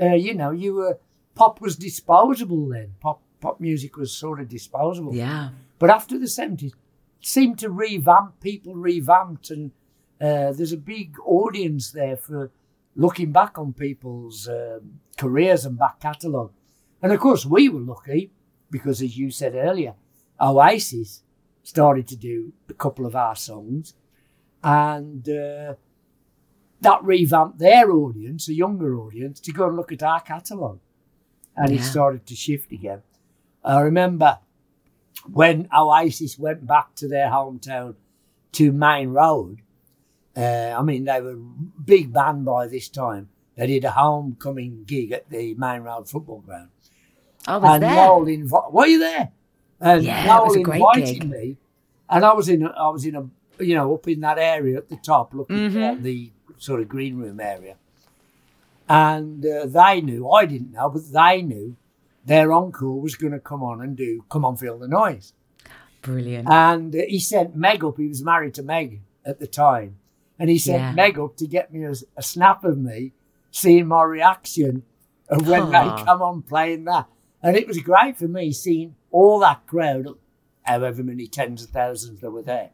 [0.00, 0.98] Uh, you know, you were
[1.34, 2.94] pop was disposable then.
[3.00, 5.14] Pop pop music was sort of disposable.
[5.14, 5.50] Yeah.
[5.78, 6.72] But after the seventies,
[7.20, 8.40] seemed to revamp.
[8.40, 9.72] People revamped, and
[10.20, 12.50] uh, there's a big audience there for
[12.94, 16.52] looking back on people's um, careers and back catalogue.
[17.02, 18.30] And of course, we were lucky
[18.70, 19.94] because, as you said earlier,
[20.40, 21.22] Oasis
[21.62, 23.94] started to do a couple of our songs,
[24.62, 25.74] and uh,
[26.82, 30.80] that revamped their audience, a younger audience, to go and look at our catalogue.
[31.56, 33.02] And it started to shift again.
[33.64, 34.38] I remember
[35.30, 37.94] when Oasis went back to their hometown
[38.52, 39.60] to Maine Road.
[40.36, 43.28] Uh, I mean, they were big band by this time.
[43.56, 46.70] They did a homecoming gig at the Maine Road football ground.
[47.46, 47.94] I was and there.
[47.94, 49.30] Noel invi- were you there?
[49.80, 51.28] And Yeah, it was a great invited gig.
[51.28, 51.56] me,
[52.08, 53.28] and I was in, a, I was in a,
[53.62, 55.78] you know, up in that area at the top, looking Mm-hmm.
[55.78, 57.76] at the sort of green room area.
[58.88, 61.76] And uh, they knew, I didn't know, but they knew
[62.24, 65.32] their uncle was going to come on and do "Come On, Feel the Noise."
[66.02, 66.48] Brilliant.
[66.50, 67.96] And uh, he sent Meg up.
[67.96, 69.96] He was married to Meg at the time.
[70.38, 70.92] And he sent Yeah.
[70.92, 73.12] Meg up to get me a, a snap of me
[73.52, 74.82] seeing my reaction
[75.28, 75.70] of when Aw.
[75.96, 77.06] they come on playing that.
[77.42, 80.08] And it was great for me seeing all that crowd,
[80.62, 82.70] however many tens of thousands there were there,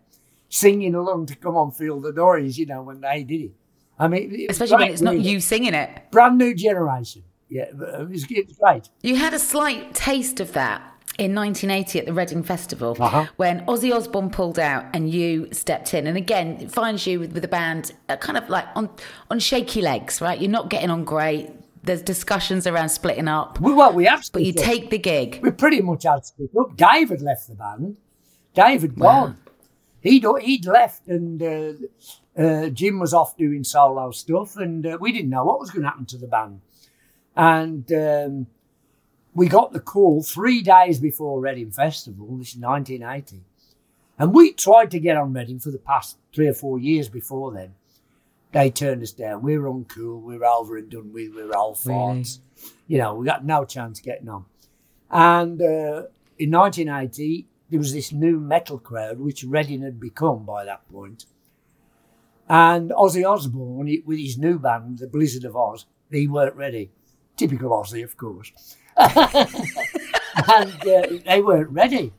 [0.49, 3.53] singing along to come on, feel the noise, you know, when they did it.
[3.99, 5.91] I mean, Especially when it's not you singing it.
[6.11, 7.25] Brand new generation.
[7.49, 7.77] Yeah, it
[8.09, 8.89] was, it was great.
[9.03, 10.81] You had a slight taste of that
[11.19, 13.27] in 1980 at the Reading Festival Uh-huh.
[13.37, 16.07] when Ozzy Osbourne pulled out and you stepped in.
[16.07, 18.89] And again, it finds you with, with the band uh, kind of like on,
[19.31, 20.39] on shaky legs, right?
[20.41, 21.51] You're not getting on great.
[21.83, 25.41] There's discussions around splitting up, We, well, we have but you take the gig.
[25.43, 26.77] we pretty much had split up.
[26.77, 27.97] Dave had left the band.
[28.55, 29.21] Dave had Wow.
[29.27, 29.39] gone.
[30.01, 31.73] He'd he'd left, and uh,
[32.39, 35.83] uh, Jim was off doing solo stuff, and uh, we didn't know what was going
[35.83, 36.61] to happen to the band.
[37.37, 38.47] And um,
[39.35, 42.37] we got the call three days before Reading Festival.
[42.37, 43.43] This is 1980,
[44.19, 47.53] and we tried to get on Reading for the past three or four years before
[47.53, 47.75] then.
[48.53, 49.43] They turned us down.
[49.43, 50.23] We were uncool.
[50.23, 51.35] We were over and done with.
[51.35, 52.77] We were old Really?
[52.87, 54.47] You know, we got no chance getting on.
[55.11, 56.05] And uh,
[56.39, 61.27] in 1980, there was this new metal crowd, which Reading had become by that point.
[62.49, 66.91] And Ozzy Osbourne, with his new band, the Blizzard of Ozz, they weren't ready.
[67.37, 68.77] Typical Ozzy, of course.
[68.97, 72.13] and uh, they weren't ready.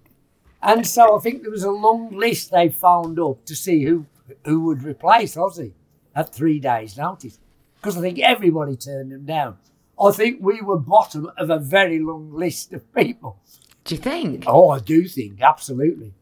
[0.62, 4.06] And so I think there was a long list they found up to see who
[4.46, 5.74] who would replace Ozzy
[6.16, 7.40] at three days' notice.
[7.76, 9.58] Because I think everybody turned them down.
[10.02, 13.40] I think we were bottom of a very long list of people.
[13.84, 14.44] Do you think?
[14.48, 16.14] Oh, I do think absolutely.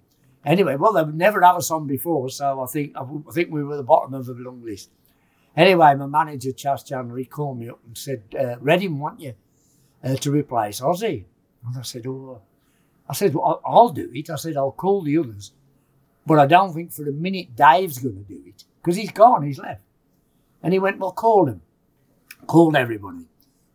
[0.47, 3.63] Anyway, well, they would never have us on before, so I think I think we
[3.63, 4.89] were the bottom of the long list.
[5.57, 9.33] Anyway, my manager, Chas Chandler, he called me up and said, uh, "Reading want you
[10.03, 11.25] uh, to replace Ozzy."
[11.65, 12.41] And I said, "Oh,"
[13.09, 15.51] I said, well, I- "I'll do it." I said, "I'll call the others,
[16.25, 19.43] but I don't think for a minute Dave's going to do it because he's gone,
[19.43, 19.81] he's left."
[20.63, 21.61] And he went, "Well, call him."
[22.45, 23.25] Called everybody.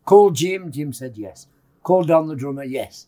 [0.05, 0.71] Called Jim.
[0.71, 1.45] Jim said yes.
[1.83, 2.63] Called Don the drummer.
[2.63, 3.07] Yes.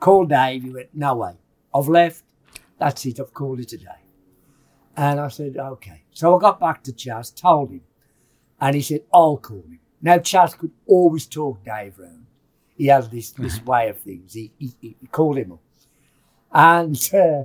[0.00, 0.64] Called Dave.
[0.64, 1.34] He went, "No way.
[1.72, 2.24] I've left.
[2.84, 3.18] That's it.
[3.18, 4.02] I've called it a day."
[4.94, 7.80] And I said, "Okay." So I got back to Chas, told him,
[8.60, 12.26] and he said, "I'll call him." Now Chas could always talk Dave round.
[12.76, 14.34] He has this this way of things.
[14.34, 15.62] He, he, he called him up,
[16.52, 17.44] and uh,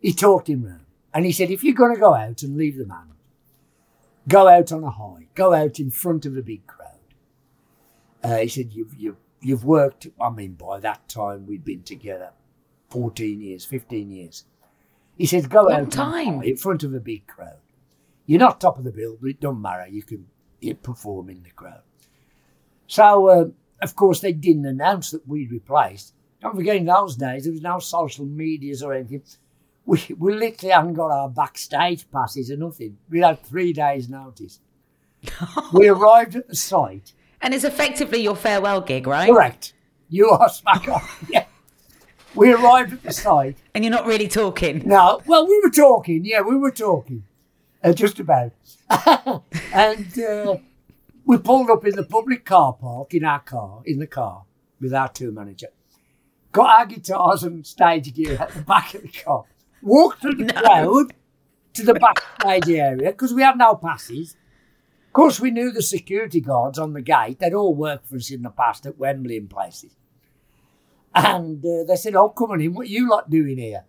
[0.00, 0.86] he talked him round.
[1.12, 3.08] And he said, "If you're going to go out and leave the man,
[4.28, 5.26] go out on a high.
[5.34, 7.08] Go out in front of a big crowd."
[8.22, 10.06] Uh, he said, "You've you've you've worked.
[10.20, 12.30] I mean, by that time we'd been together,
[12.88, 14.44] fourteen years, fifteen years."
[15.16, 16.42] He said, "Go Long out time.
[16.42, 17.58] in front of a big crowd.
[18.26, 19.86] You're not top of the bill, but it doesn't matter.
[19.88, 20.26] You can
[20.60, 21.82] you perform in the crowd."
[22.86, 23.44] So, uh,
[23.82, 26.12] of course, they didn't announce that we'd replaced.
[26.40, 29.22] Don't forget, in those days, there was no social medias or anything.
[29.84, 32.98] We, we literally hadn't got our backstage passes or nothing.
[33.08, 34.60] We had three days' notice.
[35.72, 37.12] we arrived at the site.
[37.40, 39.30] And it's effectively your farewell gig, right?
[39.30, 39.72] Correct.
[40.08, 41.00] You are smack on.
[41.30, 41.45] Yeah.
[42.36, 43.56] We arrived at the site.
[43.74, 44.82] And you're not really talking.
[44.84, 46.24] No, well, we were talking.
[46.24, 47.24] Yeah, we were talking.
[47.82, 48.52] Uh, just about.
[49.72, 50.56] and uh,
[51.24, 54.44] we pulled up in the public car park in our car, in the car,
[54.80, 55.68] with our tour manager.
[56.52, 59.44] Got our guitars and stage gear at the back of the car.
[59.82, 61.14] Walked through the crowd
[61.74, 64.36] to the backstage area because we had no passes.
[65.06, 67.38] Of course, we knew the security guards on the gate.
[67.38, 69.96] They'd all worked for us in the past at Wembley and places.
[71.16, 72.74] And uh, they said, Oh, come on in.
[72.74, 73.84] What you lot doing here?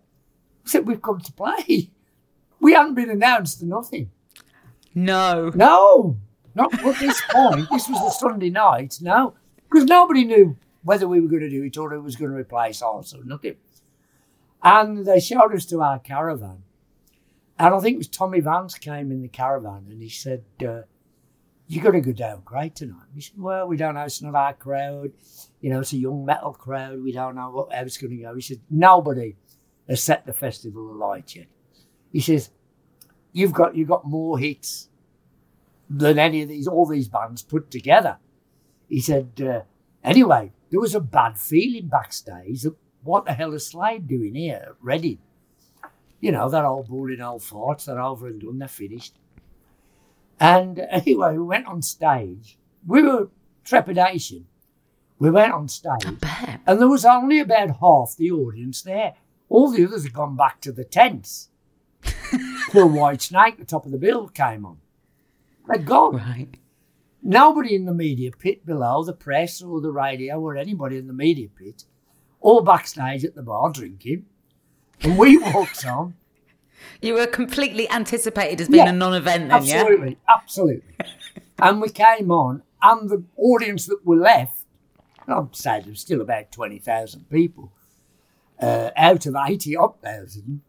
[0.64, 1.90] I said, We've come to play.
[2.58, 4.10] We haven't been announced or nothing.
[4.94, 5.52] No.
[5.54, 6.16] No,
[6.54, 7.68] not at this point.
[7.70, 8.98] This was the Sunday night.
[9.02, 9.34] No,
[9.70, 12.36] because nobody knew whether we were going to do it or who was going to
[12.36, 13.56] replace us or nothing.
[14.62, 16.62] And they showed us to our caravan.
[17.58, 20.82] And I think it was Tommy Vance came in the caravan and he said, uh,
[21.70, 23.06] You're going to go down great tonight.
[23.14, 24.00] We said, Well, we don't know.
[24.00, 25.12] It's not our crowd.
[25.60, 27.02] You know, it's a young metal crowd.
[27.02, 28.34] We don't know what, how going to go.
[28.34, 29.36] He said, Nobody
[29.86, 31.46] has set the festival alight yet.
[32.10, 32.50] He says,
[33.32, 34.88] You've got, you've got more hits
[35.90, 38.16] than any of these, all these bands put together.
[38.88, 39.60] He said, uh,
[40.02, 44.68] Anyway, there was a bad feeling backstage that what the hell is Slade doing here
[44.68, 45.18] at Reading?
[46.20, 49.18] You know, that old bullying old farts, they're over and done, they're finished.
[50.40, 52.58] And anyway, we went on stage.
[52.86, 53.28] We were
[53.64, 54.46] trepidation.
[55.18, 56.04] We went on stage,
[56.64, 59.14] and there was only about half the audience there.
[59.48, 61.48] All the others had gone back to the tents.
[62.70, 64.78] Till Whitesnake, the top of the bill, came on.
[65.68, 66.16] They'd gone.
[66.16, 66.56] Right.
[67.22, 71.12] Nobody in the media pit below, the press or the radio or anybody in the
[71.12, 71.84] media pit,
[72.40, 74.26] all backstage at the bar drinking.
[75.02, 76.14] And we walked on.
[77.00, 79.80] You were completely anticipated as being Yeah, a non-event then, yeah?
[79.80, 80.94] Absolutely, absolutely.
[81.58, 84.64] and we came on, and the audience that were left,
[85.26, 87.72] I'm say there was still about 20,000 people,
[88.60, 90.62] uh, out of 80 odd thousand,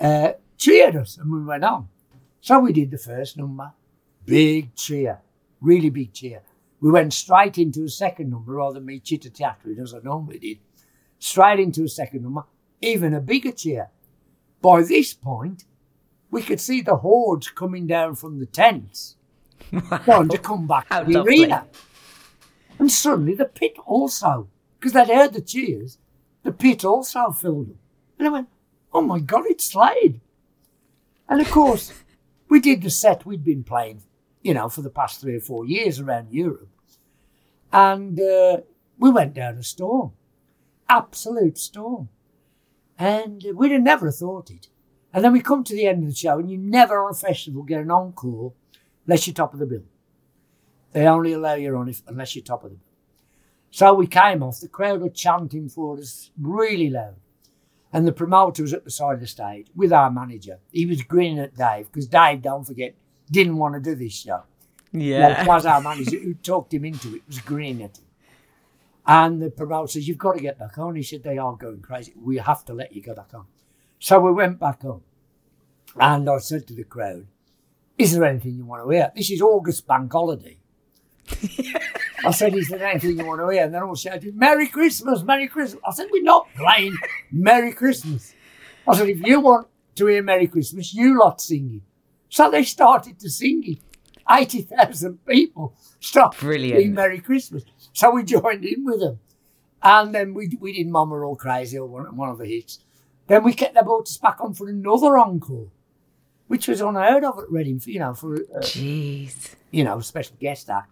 [0.00, 1.88] uh, cheered us, and we went on.
[2.40, 3.72] So we did the first number.
[4.24, 5.20] Big cheer,
[5.60, 6.42] really big cheer.
[6.80, 10.38] We went straight into a second number rather than me chitter chattering as I normally
[10.38, 10.58] did.
[11.18, 12.42] Straight into a second number,
[12.80, 13.88] even a bigger cheer.
[14.62, 15.64] By this point,
[16.30, 19.16] we could see the hordes coming down from the tents,
[20.04, 21.40] trying to come back How to the lovely.
[21.42, 21.66] arena.
[22.78, 24.48] And suddenly the pit also,
[24.78, 25.98] because they'd heard the cheers,
[26.42, 27.76] the pit also filled up.
[28.18, 28.48] And I went,
[28.92, 30.20] oh my God, it's Slade.
[31.28, 31.92] And of course,
[32.48, 34.02] we did the set we'd been playing,
[34.42, 36.68] you know, for the past three or four years around Europe.
[37.72, 38.58] And uh,
[38.98, 40.12] we went down a storm,
[40.88, 42.10] absolute storm.
[43.02, 44.68] And we'd have never thought it.
[45.12, 47.14] And then we come to the end of the show, and you never on a
[47.14, 48.52] festival get an encore
[49.04, 49.82] unless you're top of the bill.
[50.92, 52.86] They only allow you on if, unless you're top of the bill.
[53.72, 57.16] So we came off, the crowd were chanting for us really loud.
[57.92, 60.60] And the promoter was at the side of the stage with our manager.
[60.70, 62.94] He was grinning at Dave because Dave, don't forget,
[63.28, 64.44] didn't want to do this show.
[64.92, 65.26] Yeah.
[65.38, 68.04] Like, was our manager who talked him into it was grinning at him.
[69.06, 70.94] And the promoter says, You've got to get back on.
[70.96, 72.12] He said, They are going crazy.
[72.16, 73.46] We have to let you go back on.
[73.98, 75.02] So we went back on.
[75.98, 77.26] And I said to the crowd,
[77.98, 79.10] Is there anything you want to hear?
[79.14, 80.58] This is August bank holiday.
[82.24, 83.64] I said, Is there anything you want to hear?
[83.64, 85.82] And they're all shouting, Merry Christmas, Merry Christmas.
[85.86, 86.96] I said, We're not playing
[87.32, 88.34] Merry Christmas.
[88.86, 91.82] I said, If you want to hear Merry Christmas, you lot sing it.
[92.28, 93.78] So they started to sing it.
[94.30, 96.78] 80,000 people started Brilliant.
[96.78, 97.64] singing Merry Christmas.
[97.92, 99.18] So we joined in with them.
[99.82, 102.78] And then we, we did Mama All Crazy, or one, one of the hits.
[103.26, 105.68] Then we kept, the us back on for another encore,
[106.46, 109.54] which was unheard of at Reading, for, you know, for a, Jeez.
[109.70, 110.90] you know, a special guest act.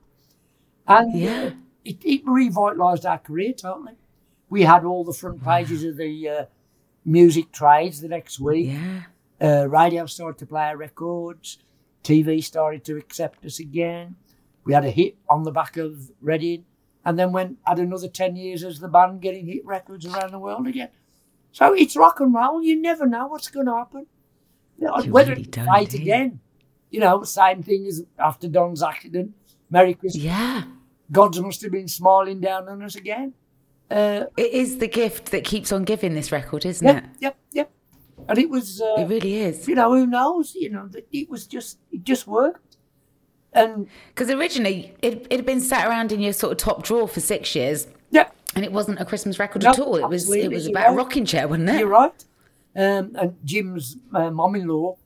[0.89, 1.43] And Yeah.
[1.45, 1.51] uh,
[1.85, 3.95] it, it revitalised our career totally.
[4.49, 6.45] We had all the front pages of the uh,
[7.05, 8.71] music trades the next week.
[8.73, 9.03] Yeah.
[9.41, 11.59] Uh, radio started to play our records.
[12.03, 14.17] TV started to accept us again.
[14.65, 16.65] We had a hit on the back of Reading,
[17.05, 20.39] and then went had another ten years as the band getting hit records around the
[20.39, 20.89] world again.
[21.53, 22.63] So it's rock and roll.
[22.63, 24.07] You never know what's going to happen.
[24.79, 26.03] You Whether really it don't, fight do you?
[26.05, 26.41] again.
[26.91, 29.35] You know, same thing as after Don's accident.
[29.71, 30.23] Merry Christmas.
[30.25, 30.65] Yeah.
[31.13, 33.35] Gods must have been smiling down on us again.
[33.91, 37.11] Uh, It is the gift that keeps on giving this record, isn't yep, it?
[37.21, 37.71] yep, yep.
[38.29, 38.81] And it was.
[38.81, 39.67] Uh, It really is.
[39.69, 40.55] you know, who knows?
[40.55, 42.70] You know, it was just it just worked.
[43.53, 47.09] And Because originally it, it had been sat around in your sort of top drawer
[47.09, 49.97] for six years, yeah, and it wasn't a Christmas record No, at all.
[49.97, 51.81] It was it was about a rocking chair, wasn't it?
[51.81, 52.25] you're right.
[52.77, 54.97] Um, and Jim's uh, mum-in-law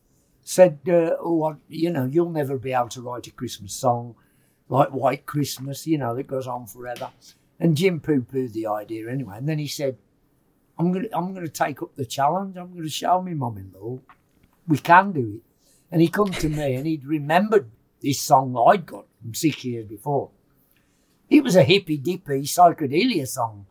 [0.42, 4.14] said, uh, "Oh, I, you know, you'll never be able to write a Christmas song
[4.68, 7.10] like White Christmas, you know, that goes on forever."
[7.58, 9.36] And Jim poo-pooed the idea anyway.
[9.38, 9.96] And then he said,
[10.78, 12.56] "I'm gonna, I'm gonna take up the challenge.
[12.58, 14.00] I'm gonna show me mum-in-law
[14.68, 15.42] we can do it."
[15.90, 17.70] And he come to me and he'd remembered
[18.04, 20.30] this song I'd got from six years before.
[21.30, 23.66] It was a hippy dippy psychedelia song.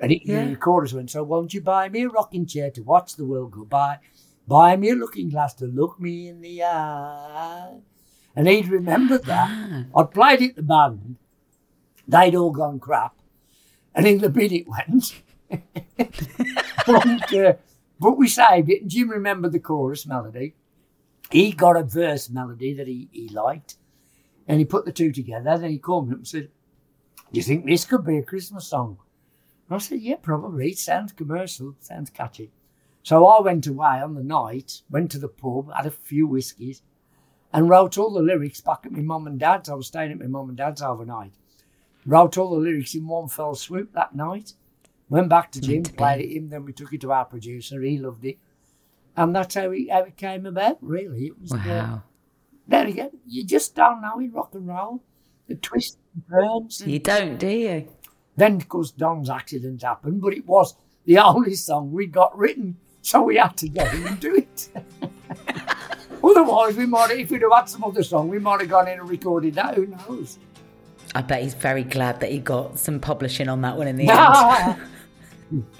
[0.00, 0.48] And it, Yeah.
[0.48, 3.52] the chorus went, So won't you buy me a rocking chair to watch the world
[3.52, 3.98] go by?
[4.46, 7.78] Buy me a looking glass to look me in the eye.
[8.36, 9.86] And he'd remembered that.
[9.96, 11.16] I'd played it the band.
[12.06, 13.14] They'd all gone crap.
[13.94, 15.22] And in the bin it went.
[16.86, 17.54] but, uh,
[17.98, 18.82] but we saved it.
[18.82, 20.54] And Jim remembered the chorus melody.
[21.30, 23.76] He got a verse melody that he, he liked.
[24.48, 25.56] And he put the two together.
[25.56, 26.48] Then he called me up and said,
[27.32, 28.98] Do you think this could be a Christmas song?
[29.68, 30.70] And I said, Yeah, probably.
[30.70, 32.50] It sounds commercial, sounds catchy.
[33.02, 36.82] So I went away on the night, went to the pub, had a few whiskies,
[37.52, 39.68] and wrote all the lyrics back at my mum and dad's.
[39.68, 41.32] I was staying at my mum and dad's overnight.
[42.04, 44.54] Wrote all the lyrics in one fell swoop that night.
[45.08, 47.24] Went back to Jim, mm, Meant played it him, then we took it to our
[47.24, 47.80] producer.
[47.82, 48.38] He loved it.
[49.16, 51.26] And that's how it, how it came about, really.
[51.26, 52.02] It was, uh, Wow.
[52.68, 55.02] there again, you just don't know in rock and roll.
[55.48, 56.80] The twists and turns.
[56.86, 57.88] You don't, do you?
[58.36, 62.76] Then, of course, Don's accident happened, but it was the only song we got written,
[63.02, 64.68] so we had to get him and do it.
[66.24, 69.00] Otherwise, we might, if we'd have had some other song, we might have gone in
[69.00, 69.74] and recorded that.
[69.74, 70.38] Who knows?
[71.14, 74.08] I bet he's very glad that he got some publishing on that one in the
[75.50, 75.66] end.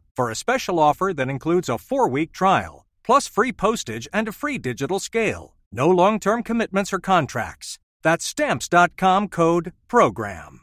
[0.21, 4.31] for a special offer that includes a four week trial, plus free postage and a
[4.31, 5.55] free digital scale.
[5.71, 7.79] No long term commitments or contracts.
[8.03, 10.59] That's Stamps.com code PROGRAM.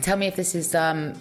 [0.00, 1.12] Tell me if this is um,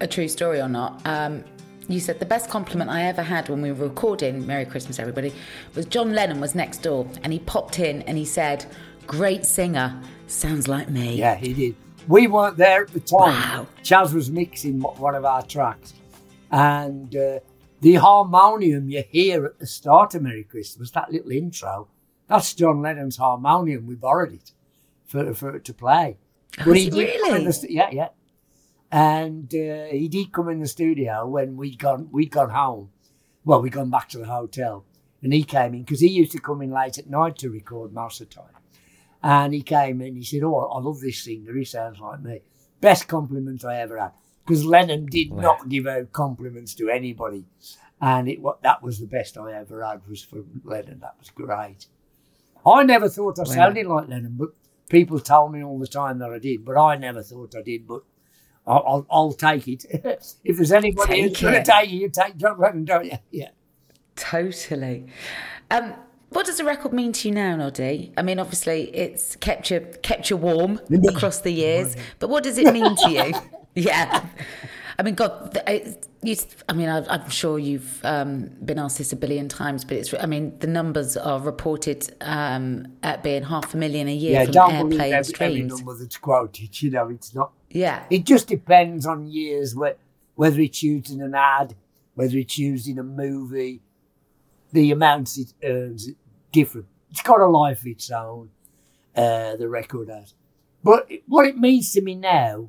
[0.00, 1.04] a true story or not.
[1.04, 1.42] Um,
[1.88, 5.32] you said the best compliment I ever had when we were recording Merry Christmas, everybody,
[5.74, 8.66] was John Lennon was next door and he popped in and he said,
[9.08, 10.00] Great singer,
[10.30, 11.16] sounds like me.
[11.16, 11.76] Yeah, he did.
[12.06, 13.34] We weren't there at the time.
[13.34, 13.66] Wow.
[13.82, 15.94] Chas was mixing one of our tracks.
[16.50, 17.40] And uh,
[17.80, 21.88] the harmonium you hear at the start of Merry Christmas, that little intro,
[22.26, 23.86] that's John Lennon's harmonium.
[23.86, 24.52] We borrowed it
[25.06, 26.16] for, for it to play.
[26.64, 27.44] Oh, is he did really?
[27.44, 28.08] the st- yeah, yeah.
[28.90, 32.90] And uh, he did come in the studio when we'd gone, we'd gone home.
[33.44, 34.84] Well, we'd gone back to the hotel.
[35.22, 37.92] And he came in because he used to come in late at night to record
[37.92, 38.57] most of the time.
[39.22, 41.54] And he came in, he said, Oh, I love this singer.
[41.54, 42.40] He sounds like me.
[42.80, 44.12] Best compliment I ever had.
[44.46, 45.42] Because Lennon did Wow.
[45.42, 47.44] not give out compliments to anybody.
[48.00, 51.00] And it wa- that was the best I ever had was for Lennon.
[51.00, 51.86] That was great.
[52.64, 53.46] I never thought I Wow.
[53.46, 54.50] sounded like Lennon, but
[54.88, 56.64] people told me all the time that I did.
[56.64, 57.86] But I never thought I did.
[57.88, 58.02] But
[58.66, 59.84] I'll, I'll, I'll take it.
[60.44, 63.18] if there's anybody who's going to take it, you take John Lennon, don't you?
[63.32, 63.50] Yeah.
[64.16, 65.06] Totally.
[65.70, 65.94] Um,
[66.30, 68.12] what does the record mean to you now, Noddy?
[68.16, 72.58] I mean, obviously, it's kept you kept you warm across the years, but what does
[72.58, 73.32] it mean to you?
[73.74, 74.24] yeah.
[74.98, 76.34] I mean, God, it- you,
[76.68, 80.12] I mean, I, I'm sure you've um, been asked this a billion times, but it's.
[80.14, 84.44] I mean, the numbers are reported um, at being half a million a year Yeah,
[84.44, 85.76] from don't airplay and every, every streams.
[85.76, 86.82] number that's quoted.
[86.82, 87.52] You know, it's not.
[87.70, 91.76] Yeah, It just depends on years, whether it's used in an ad,
[92.14, 93.80] whether it's used in a movie,
[94.72, 96.10] the amounts it earns,
[96.52, 96.86] different.
[97.10, 98.50] It's got a life of its own,
[99.16, 100.34] uh, the record has.
[100.82, 102.68] But what it means to me now,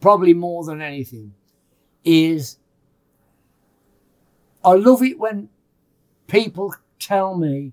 [0.00, 1.34] probably more than anything,
[2.04, 2.58] is
[4.64, 5.48] I love it when
[6.26, 7.72] people tell me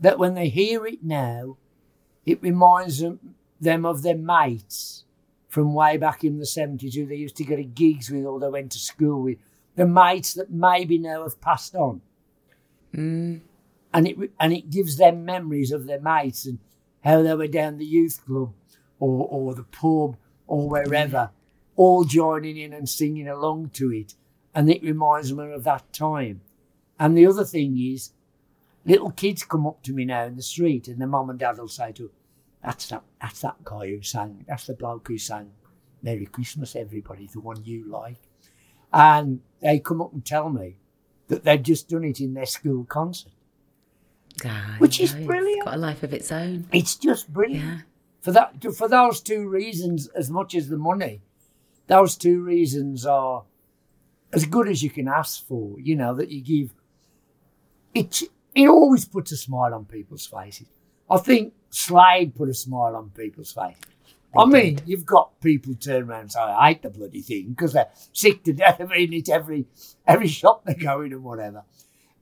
[0.00, 1.56] that when they hear it now,
[2.24, 5.04] it reminds them, them of their mates
[5.48, 8.40] from way back in the 70s who they used to go to gigs with or
[8.40, 9.38] they went to school with.
[9.76, 12.00] The mates that maybe now have passed on.
[12.94, 16.58] And it and it gives them memories of their mates and
[17.02, 18.52] how they were down the youth club
[18.98, 20.16] or, or the pub
[20.46, 21.30] or wherever.
[21.76, 24.14] all joining in and singing along to it.
[24.54, 26.42] And it reminds me of that time.
[26.98, 28.12] And the other thing is,
[28.84, 31.58] little kids come up to me now in the street and the mum and dad
[31.58, 32.12] will say to them,
[32.62, 35.50] that's that, that's that guy who sang, that's the bloke who sang
[36.02, 38.18] Merry Christmas, everybody, the one you like.
[38.92, 40.76] And they come up and tell me
[41.28, 43.32] that they've just done it in their school concert.
[44.44, 45.64] Ah, Which is know, it's brilliant.
[45.64, 46.66] Got a life of its own.
[46.72, 47.64] It's just brilliant.
[47.64, 47.78] Yeah.
[48.20, 51.20] For that, for those two reasons, as much as the money,
[51.86, 53.44] those two reasons are
[54.32, 55.78] as good as you can ask for.
[55.78, 56.74] You know that you give.
[57.94, 58.22] It
[58.54, 60.66] it always puts a smile on people's faces.
[61.08, 63.93] I think Slade put a smile on people's faces.
[64.36, 67.72] I mean, you've got people turn around and say, "I hate the bloody thing" because
[67.72, 69.66] they're sick to death of eating it every
[70.06, 71.64] every shop they go in and whatever.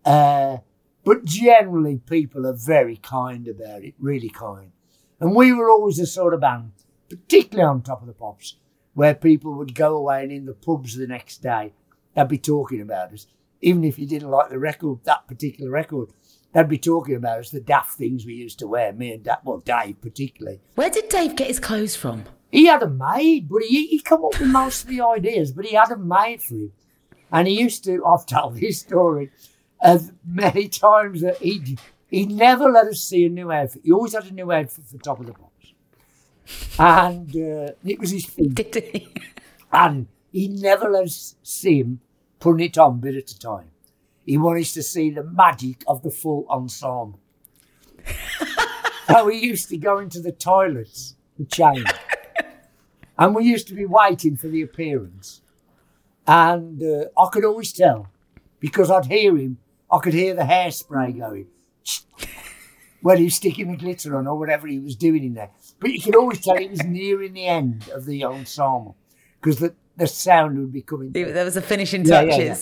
[0.04, 0.58] Uh,
[1.04, 4.72] but generally, people are very kind about it, really kind.
[5.20, 6.72] And we were always the sort of band,
[7.08, 8.56] particularly on top of the pops,
[8.94, 11.72] where people would go away and in the pubs the next day,
[12.14, 13.26] they'd be talking about us.
[13.60, 16.08] Even if you didn't like the record, that particular record,
[16.52, 19.36] they'd be talking about us, the daft things we used to wear, me and Dave,
[19.44, 20.60] well, Dave particularly.
[20.74, 22.24] Where did Dave get his clothes from?
[22.50, 25.64] He had them made, but he, he come up with most of the ideas, but
[25.64, 26.72] he had them made for him.
[27.30, 29.30] And he used to, I've told this story
[29.80, 31.78] of many times that he
[32.12, 33.82] he never let us see a new outfit.
[33.84, 35.72] He always had a new outfit for Top of the Pops.
[36.78, 38.50] And uh, it was his thing.
[38.50, 39.08] Did he?
[39.74, 42.00] And he never let us see him
[42.38, 43.70] putting it on bit at a time.
[44.24, 47.18] He wanted to see the magic of the full ensemble.
[49.08, 51.86] so he used to go into the toilets to change.
[53.18, 55.40] and we used to be waiting for the appearance.
[56.26, 58.08] And uh, I could always tell
[58.60, 59.58] because I'd hear him,
[59.90, 61.46] I could hear the hairspray going
[63.02, 65.50] when he was sticking the glitter on or whatever he was doing in there.
[65.80, 68.96] But you could always tell he was nearing the end of the ensemble
[69.40, 71.10] because the, the sound would be coming.
[71.10, 72.38] There was a finishing Yeah, touches.
[72.38, 72.54] yeah, yeah.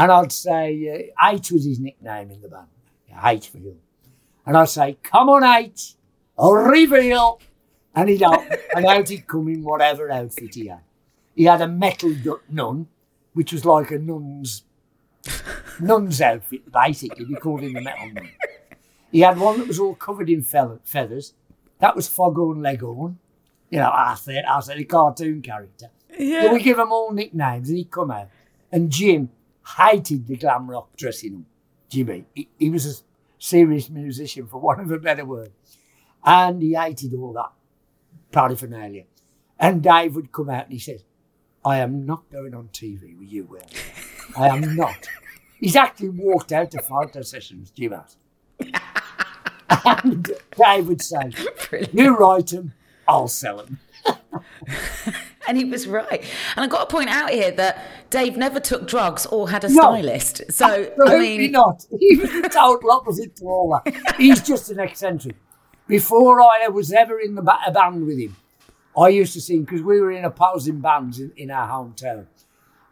[0.00, 2.68] And I'd say, uh, H was his nickname in the band.
[3.22, 3.76] H for him.
[4.46, 5.94] And I'd say, come on, H,
[6.38, 7.38] I'll reveal.
[7.94, 8.42] And he'd out,
[8.74, 10.80] and out he'd come in whatever outfit he had.
[11.34, 12.14] He had a metal
[12.48, 12.86] nun,
[13.34, 14.64] which was like a nun's
[15.80, 17.26] nun's outfit, basically.
[17.26, 18.30] We called him the metal nun.
[19.12, 21.34] He had one that was all covered in fe- feathers.
[21.78, 23.18] That was Foghorn Leghorn.
[23.68, 25.90] You know, I said, I said, a cartoon character.
[26.16, 28.28] So we give them all nicknames, and he'd come out.
[28.72, 29.28] And Jim
[29.76, 31.42] hated the glam rock dressing up.
[31.90, 32.94] Jimmy, he, he was a
[33.38, 35.50] serious musician, for want of a better word,
[36.24, 37.50] and he hated all that
[38.30, 39.04] paraphernalia.
[39.58, 41.04] And Dave would come out and he says,
[41.64, 43.66] "I am not going on TV with you, Will.
[44.36, 45.08] I am not."
[45.60, 48.16] He's actually walked out of photo sessions, Jim has.
[49.84, 51.32] and Dave would say,
[51.92, 52.72] "You write them,
[53.06, 53.80] I'll sell them."
[55.50, 56.22] And he was right.
[56.54, 59.68] And I've got to point out here that Dave never took drugs or had a
[59.68, 59.74] No.
[59.80, 60.42] stylist.
[60.52, 61.84] So, I mean, not.
[61.98, 64.14] He was the total opposite to all that.
[64.16, 65.34] He's just an eccentric.
[65.88, 68.36] Before I was ever in the ba- a band with him,
[68.96, 72.26] I used to sing because we were in opposing bands in, in our hometown.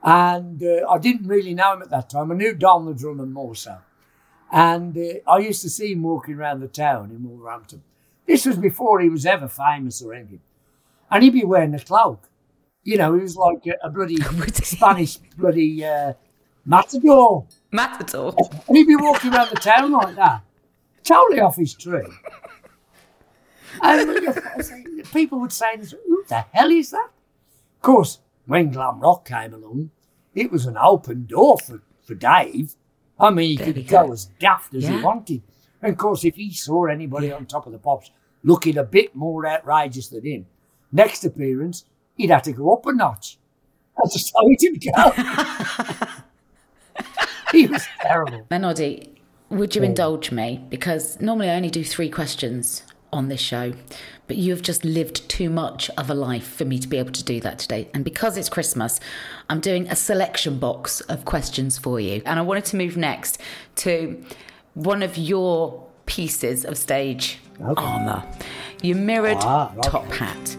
[0.03, 2.33] And uh, I didn't really know him at that time.
[2.33, 3.79] I knew Don the drummer more so.
[4.51, 7.85] And uh, I used to see him walking around the town in Wolverhampton.
[8.27, 10.41] This was before he was ever famous or anything.
[11.09, 12.25] And he'd be wearing a cloak.
[12.85, 14.17] You know, he was like a, a bloody
[14.55, 16.15] Spanish bloody uh,
[16.65, 17.47] matador.
[17.73, 18.35] Matador.
[18.69, 20.43] And he'd be walking around the town like that,
[21.05, 22.07] totally off his tree.
[23.83, 27.09] And people would say, Who the hell is that?
[27.77, 29.91] Of course, when glam rock came along,
[30.35, 32.75] it was an open door for, for Dave.
[33.21, 34.13] I mean, he There could go go.
[34.13, 35.43] as daft as he wanted.
[35.83, 38.11] And of course, if he saw anybody on top of the pops
[38.43, 40.47] looking a bit more outrageous than him,
[40.93, 41.85] next appearance,
[42.19, 43.39] he'd have to go up a notch.
[43.97, 45.13] That's just how he did go.
[47.53, 48.47] he was terrible.
[48.51, 50.63] Menody, would you indulge me?
[50.69, 53.73] Because normally I only do three questions on this show,
[54.27, 57.13] but you have just lived too much of a life for me to be able
[57.13, 57.89] to do that today.
[57.95, 59.01] And because it's Christmas,
[59.49, 62.21] I'm doing a selection box of questions for you.
[62.27, 63.41] And I wanted to move next
[63.77, 64.23] to
[64.75, 67.85] one of your pieces of stage Okay.
[67.85, 68.23] armour
[68.83, 69.89] your mirrored Ah, okay.
[69.91, 70.57] top hat.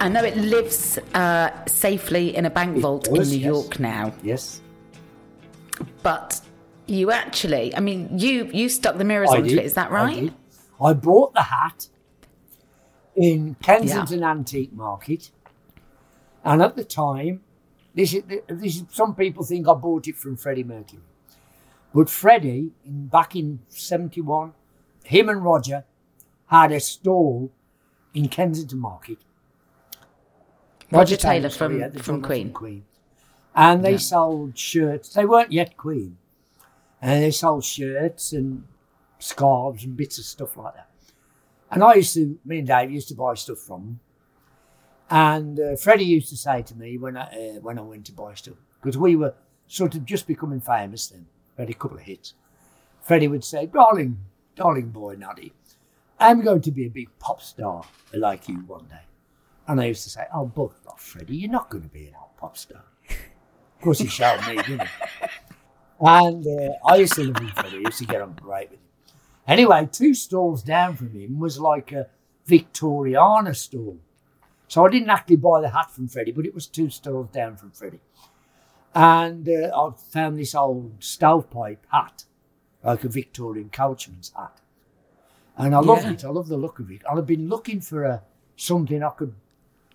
[0.00, 3.34] I know it lives uh, safely in a bank vault in New yes.
[3.34, 4.62] York now, Yes.
[6.02, 6.40] but
[6.86, 9.58] you actually, I mean, you you stuck the mirrors I onto did.
[9.58, 9.64] it.
[9.66, 10.20] Is that I right?
[10.20, 10.34] did.
[10.82, 11.88] I bought the hat
[13.14, 15.30] in Kensington Antique Market,
[16.44, 17.42] and at the time,
[17.94, 21.02] this is, this is some people think I bought it from Freddie Mercury,
[21.94, 24.54] but Freddie, in, back in '71,
[25.04, 25.84] him and Roger
[26.46, 27.52] had a stall
[28.14, 29.18] in Kensington Market.
[30.90, 32.84] Roger Taylor from- sorry, the from drummer Queen.
[33.54, 33.98] And they Yeah.
[33.98, 35.12] sold shirts.
[35.12, 36.18] They weren't yet Queen.
[37.02, 38.64] And they sold shirts and
[39.18, 40.88] scarves and bits of stuff like that.
[41.70, 44.00] And I used to, me and Dave used to buy stuff from them.
[45.08, 47.22] And uh, Freddie used to say to me when I
[47.56, 49.34] uh, when I went to buy stuff, because we were
[49.66, 51.26] sort of just becoming famous then,
[51.56, 52.34] we had a couple of hits.
[53.02, 54.18] Freddie would say, "Darling,
[54.54, 55.52] darling boy, Noddy,
[56.20, 57.82] I'm going to be a big pop star
[58.14, 59.00] like you one day."
[59.70, 62.14] And I used to say, "Oh, bugger off, Freddie, you're not going to be an
[62.20, 65.26] old pop star." Of course, he shouted me, didn't he?
[66.00, 67.76] And uh, I used to love him, Freddie.
[67.76, 68.86] I used to get on great with him.
[69.46, 72.08] Anyway, two stalls down from him was like a
[72.48, 73.98] Victoriana stall.
[74.66, 77.56] So I didn't actually buy the hat from Freddie, but it was two stalls down
[77.56, 78.00] from Freddie.
[78.92, 82.24] And uh, I found this old stovepipe hat,
[82.82, 84.60] like a Victorian coachman's hat.
[85.56, 86.24] And I loved it.
[86.24, 87.02] I love the look of it.
[87.08, 88.22] And I've been looking for a,
[88.56, 89.34] something I could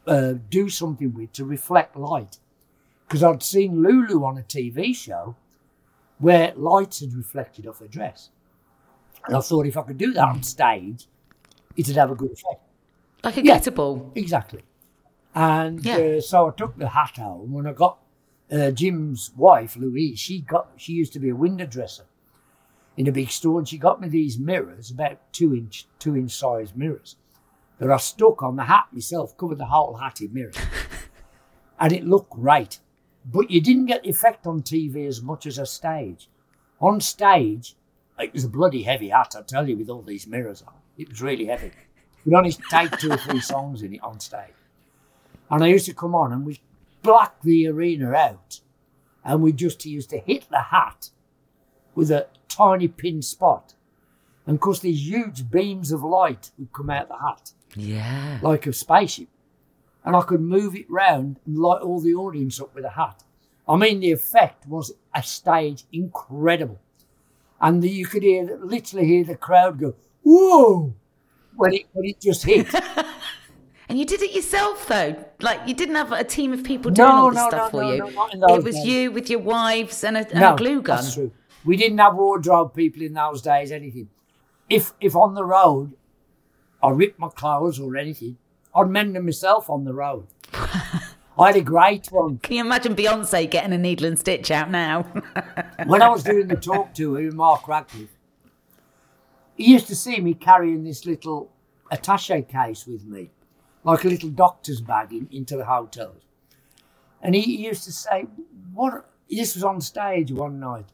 [0.08, 2.38] uh, do something with to reflect light.
[3.08, 5.36] Because I'd seen Lulu on a TV show
[6.20, 8.30] where light had reflected off her dress.
[9.28, 11.08] And I thought if I could do that on stage,
[11.76, 12.62] it'd have a good effect.
[13.24, 13.56] Like a Yeah.
[13.56, 14.12] glitter ball.
[14.16, 14.64] Exactly.
[15.34, 15.98] And Yeah.
[15.98, 17.52] uh, so I took the hat home.
[17.54, 18.00] When I got
[18.52, 22.06] uh, Jim's wife, Louise, she got she used to be a window dresser
[22.96, 26.32] in a big store, and she got me these mirrors, about two inch two inch
[26.32, 27.16] size mirrors,
[27.80, 30.58] that I stuck on the hat myself, covered the whole hat in mirrors,
[31.80, 32.80] and it looked great.
[33.26, 36.30] But you didn't get the effect on TV as much as a stage.
[36.80, 37.76] On stage,
[38.20, 40.74] it was a bloody heavy hat, I tell you, with all these mirrors on.
[40.98, 41.72] It was really heavy.
[42.24, 44.54] We'd only take two or three songs in it on stage.
[45.50, 46.60] And I used to come on and we'd
[47.04, 48.62] black the arena out.
[49.24, 51.10] And we just used to hit the hat
[51.94, 53.74] with a tiny pin spot.
[54.46, 58.40] And of course, these huge beams of light would come out the hat Yeah.
[58.42, 59.28] like a spaceship.
[60.04, 63.24] And I could move it round and light all the audience up with a hat.
[63.68, 66.80] I mean, the effect was a stage incredible.
[67.60, 70.94] And the, you could hear, literally hear the crowd go, whoa,
[71.56, 72.68] when it, when it just hit.
[73.88, 75.16] And you did it yourself, though.
[75.42, 77.80] Like you didn't have a team of people doing No, all this no, stuff no,
[77.80, 78.08] for you.
[78.56, 78.86] it was days.
[78.86, 80.98] you with your wives and a, and no, a glue gun.
[80.98, 81.32] that's true.
[81.64, 84.10] We didn't have wardrobe people in those days, anything.
[84.70, 85.94] If, if on the road
[86.86, 88.38] I ripped my clothes or anything,
[88.76, 90.28] I'd mend them myself on the road.
[90.54, 92.38] I had a great one.
[92.38, 95.02] Can you imagine Beyonce getting a needle and stitch out now?
[95.88, 98.16] when I was doing the talk tour with Mark Radcliffe,
[99.56, 101.52] he used to see me carrying this little
[101.90, 103.32] attache case with me,
[103.84, 106.22] like a little doctor's bag in, into the hotels.
[107.20, 108.28] And he, he used to say,
[108.76, 110.86] "What?" This was on stage one night.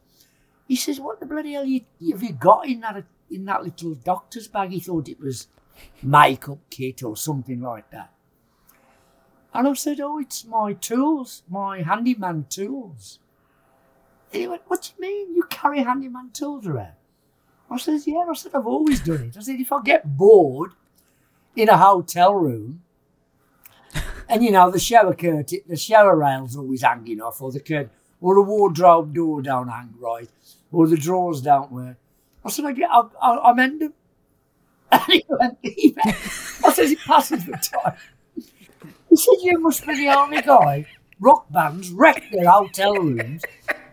[0.66, 3.94] He says, "What the bloody hell you, have you got in that in that little
[3.94, 5.48] doctor's bag?" He thought it was
[6.02, 8.12] makeup kit or something like that.
[9.54, 13.18] And I said, "Oh, it's my tools, my handyman tools."
[14.32, 15.36] And he went, What do you mean?
[15.36, 16.94] You carry handyman tools around?
[17.70, 18.24] I says, Yeah.
[18.28, 19.36] I said, I've always done it.
[19.36, 20.72] I said, If I get bored
[21.54, 22.82] in a hotel room,
[24.28, 27.90] and you know, the shower curtain, the shower rail's always hanging off, or the curtain,
[28.20, 30.30] or the wardrobe door don't hang right,
[30.70, 31.96] or the drawers don't work.
[32.44, 33.92] I said, I get, I, I, I mend them.
[35.08, 36.16] And he went, he went,
[36.64, 37.96] I said, it passes the time.
[39.08, 40.86] He said, You must be the only guy.
[41.18, 43.42] Rock bands wreck their hotel rooms.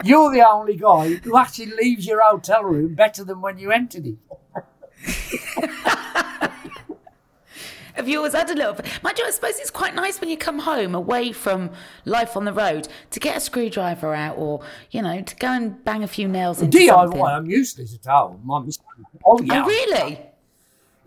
[0.04, 4.08] You're the only guy who actually leaves your hotel room better than when you entered
[4.08, 4.18] it.
[7.95, 8.78] Have you always had a little?
[9.04, 11.72] Mind you, I suppose it's quite nice when you come home away from
[12.06, 15.84] life on the road to get a screwdriver out, or you know, to go and
[15.84, 17.20] bang a few nails into something.
[17.20, 18.50] DIY, I'm useless at home.
[18.50, 18.70] I'm,
[19.26, 19.64] oh, yeah.
[19.64, 20.29] Oh, really?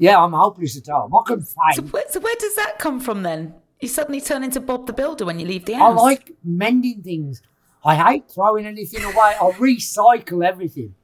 [0.03, 1.15] Yeah, I'm hopeless at home.
[1.15, 1.93] I can So find.
[1.93, 3.55] where, so where does that come from then?
[3.81, 5.97] You suddenly turn into Bob the Builder when you leave the house.
[5.97, 7.41] I like mending things.
[7.85, 9.37] I hate throwing anything away.
[9.41, 10.97] I recycle everything.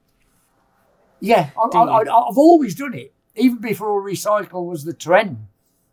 [1.21, 3.13] Yeah, I, I've always done it.
[3.37, 5.47] Even before recycle was the trend.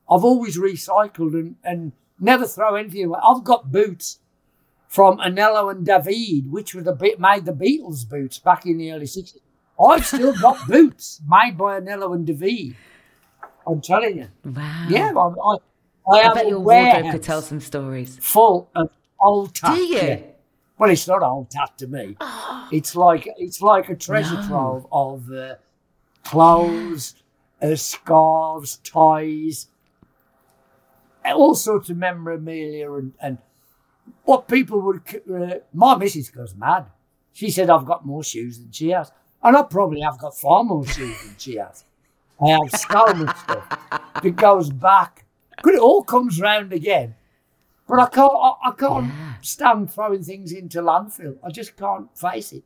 [0.09, 3.19] I've always recycled and, and never throw anything away.
[3.23, 4.17] I've got boots
[4.87, 8.91] from Anello and Davide, which were the bit made the Beatles boots back in the
[8.91, 9.37] early 60s.
[9.79, 12.73] I've still got boots made by Anello and Davide.
[13.68, 14.28] I'm telling you.
[14.45, 14.86] Wow.
[14.89, 15.55] Yeah, I, I,
[16.26, 18.18] I, I bet your wardrobe could tell some stories.
[18.22, 18.89] full of
[19.20, 19.76] old tat.
[19.76, 19.97] Do you?
[19.97, 20.20] yeah.
[20.78, 22.18] Well, it's not old tat to me.
[22.72, 24.41] It's like it's like a treasure No.
[24.41, 25.55] trove of uh,
[26.26, 27.16] clothes,
[27.61, 29.68] uh, scarves, ties,
[31.26, 33.38] all sorts of memorabilia, and, and
[34.26, 35.01] what people would.
[35.34, 36.88] Uh, my missus goes mad.
[37.32, 39.11] She said I've got more shoes than she has,
[39.41, 41.84] and I probably have got far more shoes than she has.
[42.41, 44.21] I have so stuff.
[44.21, 45.25] that goes back.
[45.63, 47.15] But it all comes round again.
[47.88, 48.33] But I can't.
[48.33, 49.11] I, I can't
[49.41, 51.38] stand throwing things into landfill.
[51.43, 52.63] I just can't face it.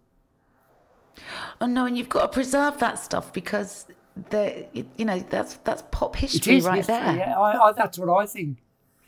[1.60, 3.86] Oh no, and you've got to preserve that stuff because
[4.30, 4.66] the
[4.96, 7.16] you know that's that's pop history right history, there.
[7.18, 8.60] Yeah, I, I, that's what I think.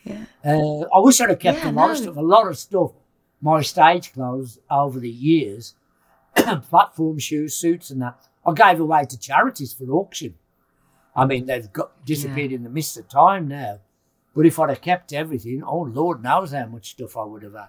[0.03, 0.26] Yeah.
[0.43, 2.18] Uh, I wish I'd have kept Yeah, a lot of stuff.
[2.18, 2.91] A lot of stuff.
[3.41, 5.76] My stage clothes over the years,
[6.36, 8.28] platform shoes, suits, and that.
[8.45, 10.36] I gave away to charities for auction.
[11.16, 13.80] I mean, they've got disappeared in the mist of time now.
[14.36, 17.53] But if I'd have kept everything, oh Lord knows how much stuff I would have
[17.53, 17.68] had.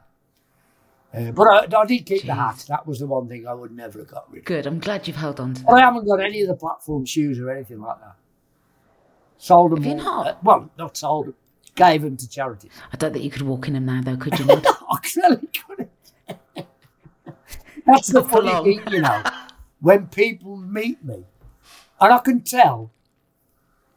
[1.14, 2.34] Uh, but I, I did keep the Jeez.
[2.36, 2.64] hat.
[2.68, 4.45] That was the one thing I would never have got rid of.
[4.47, 4.66] Good.
[4.66, 7.51] I'm glad you've held on to I haven't got any of the platform shoes or
[7.51, 8.14] anything like that.
[9.38, 9.82] Sold them.
[9.82, 10.26] Have you all- not?
[10.26, 11.34] uh, well, not sold them.
[11.74, 12.70] Gave them to charities.
[12.93, 14.45] I don't think you could walk in them now, though, could you?
[14.47, 14.64] Maud?
[14.66, 15.90] I really couldn't.
[17.86, 19.22] That's the funny thing, you know.
[19.80, 21.24] When people meet me,
[22.01, 22.90] and I can tell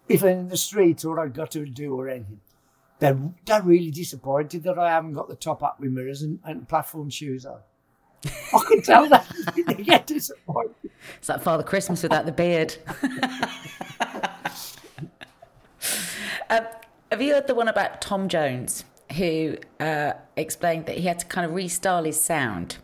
[0.08, 2.41] if I'm in the street or I've got to do or anything,
[2.99, 6.68] they're, they're really disappointed that I haven't got the top up with mirrors and, and
[6.68, 7.60] platform shoes on.
[8.26, 9.26] I can tell that.
[9.68, 10.76] they get disappointed.
[11.18, 12.78] it's like Father Christmas without the beard.
[16.49, 16.66] um,
[17.12, 18.86] have you heard the one about Tom Jones,
[19.16, 22.78] who uh, explained that he had to kind of restyle his sound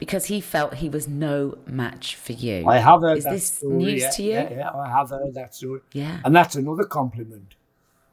[0.00, 2.66] because he felt he was no match for you?
[2.66, 4.30] I have heard Is that this story, news yeah, to you?
[4.30, 5.80] Yeah, yeah, I have heard that story.
[5.92, 6.20] Yeah.
[6.24, 7.54] And that's another compliment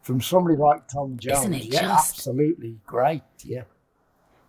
[0.01, 1.39] from somebody like Tom Jones.
[1.39, 2.11] Isn't it yeah, just?
[2.11, 3.23] absolutely great.
[3.43, 3.63] Yeah.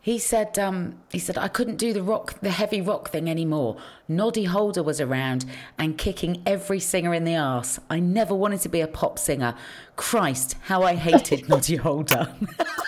[0.00, 3.76] He said, um, he said, I couldn't do the rock, the heavy rock thing anymore.
[4.08, 5.44] Noddy Holder was around
[5.78, 7.78] and kicking every singer in the arse.
[7.88, 9.54] I never wanted to be a pop singer.
[9.94, 12.34] Christ, how I hated Noddy Holder.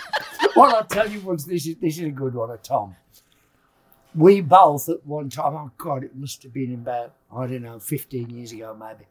[0.57, 2.97] well, I'll tell you once, this is, this is a good one Tom.
[4.15, 7.79] We both at one time, oh God, it must have been about, I don't know,
[7.79, 9.07] 15 years ago maybe.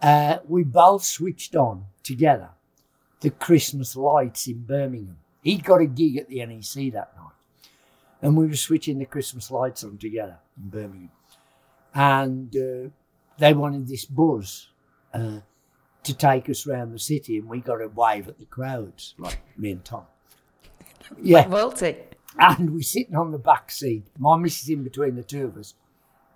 [0.00, 2.50] Uh, we both switched on together
[3.20, 5.18] the Christmas lights in Birmingham.
[5.42, 7.32] He'd got a gig at the NEC that night.
[8.22, 11.10] And we were switching the Christmas lights on together in Birmingham.
[11.94, 12.90] And uh,
[13.38, 14.68] they wanted this buzz
[15.14, 15.40] uh,
[16.02, 19.40] to take us around the city, and we got to wave at the crowds, like
[19.56, 20.04] me and Tom.
[21.22, 21.96] Yeah, Royalty.
[22.38, 24.06] And we're sitting on the back seat.
[24.18, 25.74] My missus in between the two of us.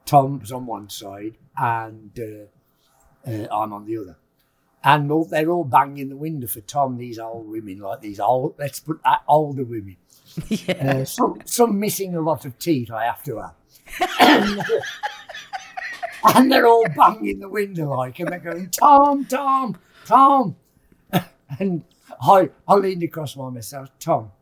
[0.05, 4.17] Tom's on one side, and uh, uh, I'm on the other.
[4.85, 6.99] And they're all banging the window for Tom.
[6.99, 9.97] These old women, like these old, let's put that older women.
[10.67, 12.91] Uh, some, some missing a lot of teeth.
[12.91, 13.55] I have to have.
[16.35, 19.77] and they're all banging the window like, and they're going, Tom, Tom,
[20.07, 20.57] Tom.
[21.59, 21.85] and
[22.23, 24.33] I, I leaned across my myself, Tom,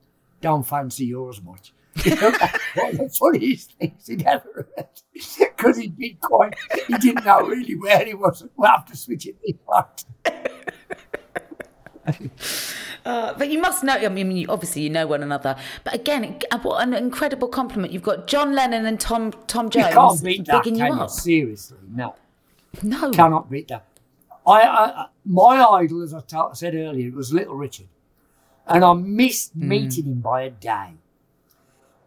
[0.41, 1.73] don't fancy yours much.
[2.05, 4.87] One of the funniest things he'd ever heard.
[5.13, 6.55] Because he'd been quite,
[6.87, 8.45] he didn't know really where he was.
[8.57, 10.05] We'll have to switch it part.
[13.05, 15.57] Uh, but you must know, I mean, you, obviously you know one another.
[15.85, 17.93] But again, uh, what an incredible compliment.
[17.93, 19.89] You've got John Lennon and Tom Tom Jones.
[19.89, 21.09] You can't beat that, bigging you can you?
[21.09, 22.15] Seriously, no.
[22.83, 23.11] No.
[23.11, 23.87] Cannot beat that.
[24.47, 26.23] I, I my idol, as I
[26.53, 27.89] said earlier, was Little Richard,
[28.71, 29.69] and I missed Hmm.
[29.69, 30.95] meeting him by a day.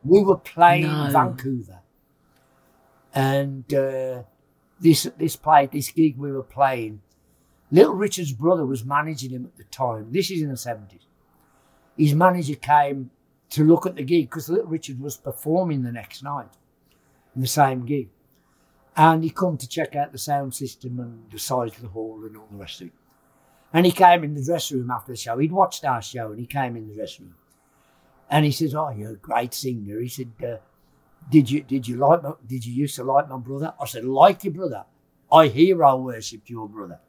[0.03, 1.09] We were playing No.
[1.11, 1.79] Vancouver,
[3.13, 4.23] and uh,
[4.79, 7.01] this this play this gig we were playing.
[7.71, 10.11] Little Richard's brother was managing him at the time.
[10.11, 11.05] This is in the seventies.
[11.97, 13.11] His manager came
[13.51, 16.49] to look at the gig because Little Richard was performing the next night
[17.35, 18.09] in the same gig.
[18.95, 22.19] And he come to check out the sound system and the size of the hall
[22.25, 22.93] and all the rest of it.
[23.73, 25.37] And he came in the dressing room after the show.
[25.39, 27.35] He'd watched our show and he came in the dressing room.
[28.29, 30.57] And he says, "Oh, you're a great singer." He said, uh,
[31.29, 34.05] "Did you did you like my, did you used to like my brother?" I said,
[34.05, 34.85] "Like your brother.
[35.31, 36.99] I hero worshipped your brother."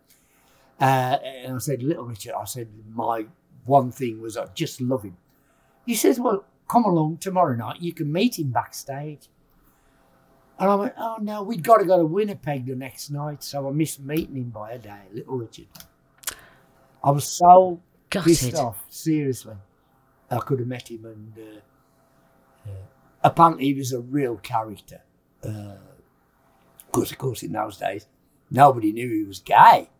[0.81, 3.27] Uh, and I said, "Little Richard," I said, "My
[3.65, 5.17] one thing was I just love him."
[5.87, 7.81] He says, "Well, come along tomorrow night.
[7.81, 9.29] You can meet him backstage."
[10.59, 13.69] And I went, oh no, we'd got to go to Winnipeg the next night, so
[13.69, 15.67] I missed meeting him by a day, little Richard.
[17.05, 17.81] I was so
[18.11, 19.55] pissed off, seriously.
[20.31, 22.73] I could have met him, and uh, uh,
[23.23, 25.03] apparently he was a real character.
[26.87, 28.07] Because, of course, in those days,
[28.51, 29.91] nobody knew he was gay.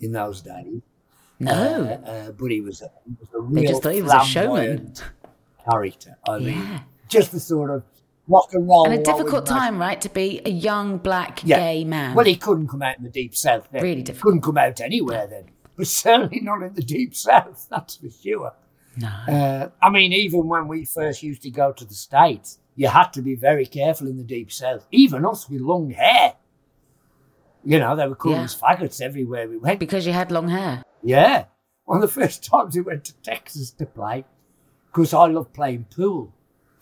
[0.00, 0.82] In those days,
[1.40, 1.52] No.
[1.52, 4.12] uh, uh, but he was a, he was a real They just thought he was
[4.12, 4.94] a showman.
[5.70, 6.16] character.
[6.28, 6.80] I mean, Yeah.
[7.08, 7.82] just the sort of
[8.28, 8.84] rock and roll.
[8.90, 11.58] And a difficult time, right, to be a young black Yeah.
[11.58, 12.14] gay man.
[12.14, 13.82] Well, he couldn't come out in the deep south then.
[13.82, 14.22] Really difficult.
[14.24, 15.44] Couldn't come out anywhere then.
[15.76, 18.52] But certainly not in the deep south, that's for sure.
[18.96, 19.08] no.
[19.08, 23.12] Uh, I mean, even when we first used to go to the States, you had
[23.14, 24.86] to be very careful in the deep south.
[24.92, 26.34] Even us with long hair.
[27.64, 28.44] You know, they were calling Yeah.
[28.44, 29.80] us faggots everywhere we went.
[29.80, 30.82] Because you had long hair.
[31.02, 31.46] Yeah.
[31.86, 34.24] One of the first times we went to Texas to play,
[34.86, 36.32] because I love playing pool.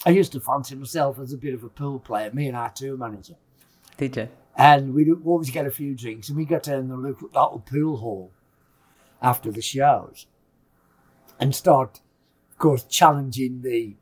[0.05, 2.71] I used to fancy myself as a bit of a pool player, me and our
[2.71, 3.35] tour manager.
[3.97, 4.29] Did you?
[4.57, 7.29] And we'd always get a few drinks, and we got down the little
[7.65, 8.33] pool hall
[9.23, 10.27] after the shows
[11.39, 12.01] and start,
[12.51, 13.97] of course, challenging the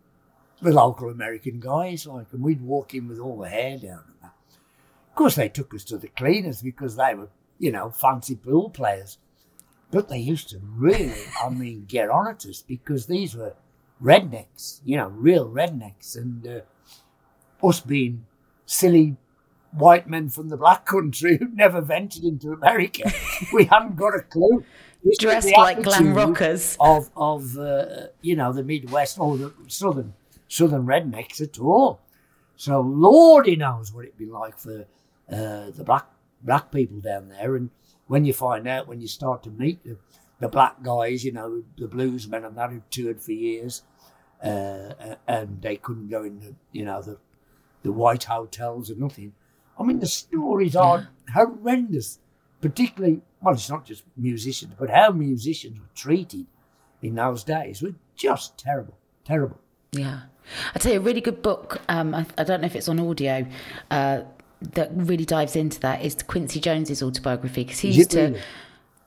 [0.62, 2.07] the local American guys.
[2.07, 4.05] Like, and we'd walk in with all the hair down.
[4.23, 8.71] Of course, they took us to the cleaners because they were, you know, fancy pool
[8.71, 9.18] players.
[9.91, 13.55] But they used to really, I mean, get on at us because these were
[14.03, 18.25] rednecks, you know, real rednecks, and uh, us being
[18.66, 19.16] silly
[19.73, 23.12] white men from the black country who'd never ventured into America,
[23.53, 24.64] we hadn't got a clue.
[25.19, 26.77] Dressed like glam rockers.
[26.79, 30.15] of of uh, you know the Midwest or the southern
[30.49, 32.01] southern rednecks at all.
[32.57, 34.87] So Lordy knows what it'd be like for
[35.31, 36.07] uh, the black
[36.43, 37.57] black people down there.
[37.57, 37.71] And
[38.07, 39.97] when you find out, when you start to meet the,
[40.41, 43.83] the black guys, you know the bluesmen and that who toured for years,
[44.43, 44.93] uh,
[45.27, 47.19] and they couldn't go in the you know the
[47.83, 49.33] the white hotels or nothing.
[49.79, 52.19] I mean the stories are horrendous,
[52.61, 56.47] particularly well it's not just musicians, but how musicians were treated
[57.03, 59.59] in those days were just terrible, terrible.
[59.93, 60.20] Yeah.
[60.74, 61.80] I tell you, a really good book.
[61.88, 63.47] Um, I, I don't know if it's on audio.
[63.91, 64.22] Uh,
[64.74, 68.38] that really dives into that is Quincy Jones's autobiography because he used to,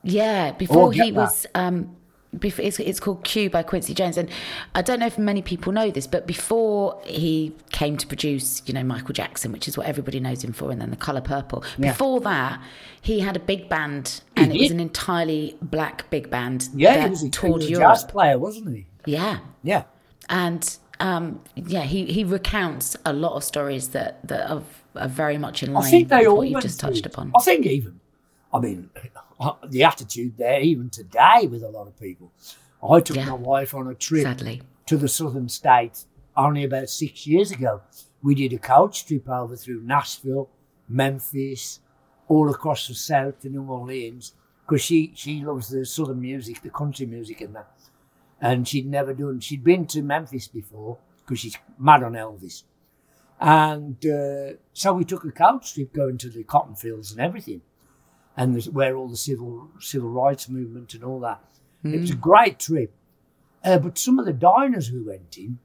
[0.03, 1.45] yeah, before get he was.
[1.53, 1.95] Um,
[2.37, 4.29] before, it's, it's called Q by Quincy Jones, and
[4.73, 6.72] I don't know if many people know this, but before
[7.03, 10.71] he came to produce, you know, Michael Jackson, which is what everybody knows him for,
[10.71, 11.63] and then The Color Purple.
[11.77, 11.91] Yeah.
[11.91, 12.61] Before that,
[13.01, 17.03] he had a big band, and it was an entirely black big band Yeah, that
[17.05, 17.87] he was a, he was Europe.
[17.95, 18.85] jazz player, wasn't he?
[19.05, 19.83] Yeah, Yeah.
[20.29, 24.63] and um, yeah, he, he recounts a lot of stories that, that are,
[24.95, 27.31] are very much in line I think they with all what you just touched upon.
[27.35, 27.99] I think even,
[28.53, 28.89] I mean,
[29.67, 32.31] the attitude there, even today, with a lot of people.
[32.87, 33.25] I took Yeah.
[33.25, 37.81] my wife on a trip Sadly, to the southern states only about six years ago.
[38.21, 40.49] We did a coach trip over through Nashville,
[40.87, 41.79] Memphis,
[42.27, 44.33] all across the south to New Orleans,
[44.65, 47.69] because she she loves the southern music, the country music, and that.
[48.41, 49.39] And she'd never done.
[49.39, 52.63] She'd been to Memphis before because she's mad on Elvis.
[53.39, 57.61] And uh, so we took a coach trip going to the cotton fields and everything,
[58.37, 61.43] and where all the civil civil rights movement and all that.
[61.85, 62.93] It was a great trip.
[63.63, 65.59] Uh, but some of the diners we went in,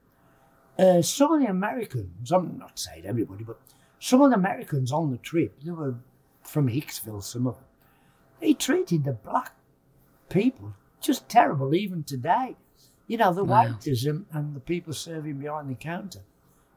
[0.78, 3.60] uh, some of the Americans, I'm not saying everybody, but
[3.98, 5.96] some of the Americans on the trip, they were
[6.42, 7.64] from Hicksville, some of them,
[8.40, 9.52] they treated the black
[10.28, 12.56] people just terrible even today.
[13.06, 13.64] You know, the Wow.
[13.72, 16.20] waiters and, and the people serving behind the counter.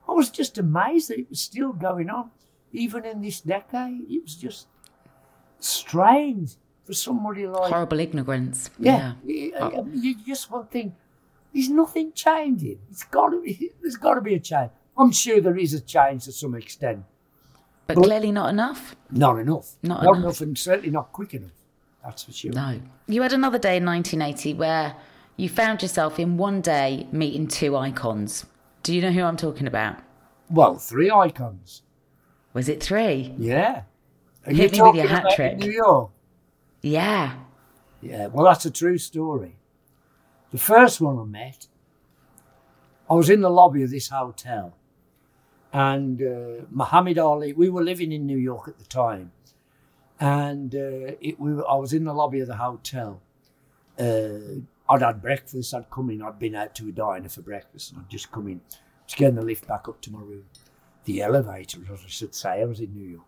[0.07, 2.31] I was just amazed that it was still going on,
[2.71, 4.09] even in this decade.
[4.09, 4.67] It was just
[5.59, 8.69] strange for somebody like horrible ignorance.
[8.79, 9.81] yeah, Yeah.
[9.83, 10.95] You, you just one thing.
[11.53, 12.79] There's nothing changing.
[12.89, 13.71] It's got to be.
[13.81, 14.71] There's got to be a change.
[14.97, 17.03] I'm sure there is a change to some extent.
[17.87, 18.95] But But- clearly not enough.
[19.09, 19.75] Not enough.
[19.83, 20.23] Not not enough.
[20.23, 21.51] enough, and certainly not quick enough.
[22.03, 22.51] That's for sure.
[22.53, 22.79] No.
[23.07, 24.95] You had another day in 1980 where
[25.37, 28.45] you found yourself in one day meeting two icons.
[28.83, 29.97] Do you know who I'm talking about?
[30.49, 31.81] Well, three icons.
[32.53, 33.33] Was it three?
[33.37, 33.83] Yeah.
[34.45, 35.57] Are Hit you me with your hat trick.
[35.57, 36.11] New York?
[36.81, 37.35] Yeah.
[38.01, 38.27] Yeah.
[38.27, 39.55] Well, that's a true story.
[40.51, 41.67] The first one I met,
[43.09, 44.75] I was in the lobby of this hotel,
[45.71, 47.53] and uh, Muhammad Ali.
[47.53, 49.31] We were living in New York at the time,
[50.19, 53.21] and uh, it, we I was in the lobby of the hotel.
[53.97, 55.73] Uh, I'd had breakfast.
[55.73, 56.21] I'd come in.
[56.21, 58.59] I'd been out to a diner for breakfast, and I'd just come in,
[59.07, 60.45] just getting the lift back up to my room,
[61.05, 62.61] the elevator, as I should say.
[62.61, 63.27] I was in New York,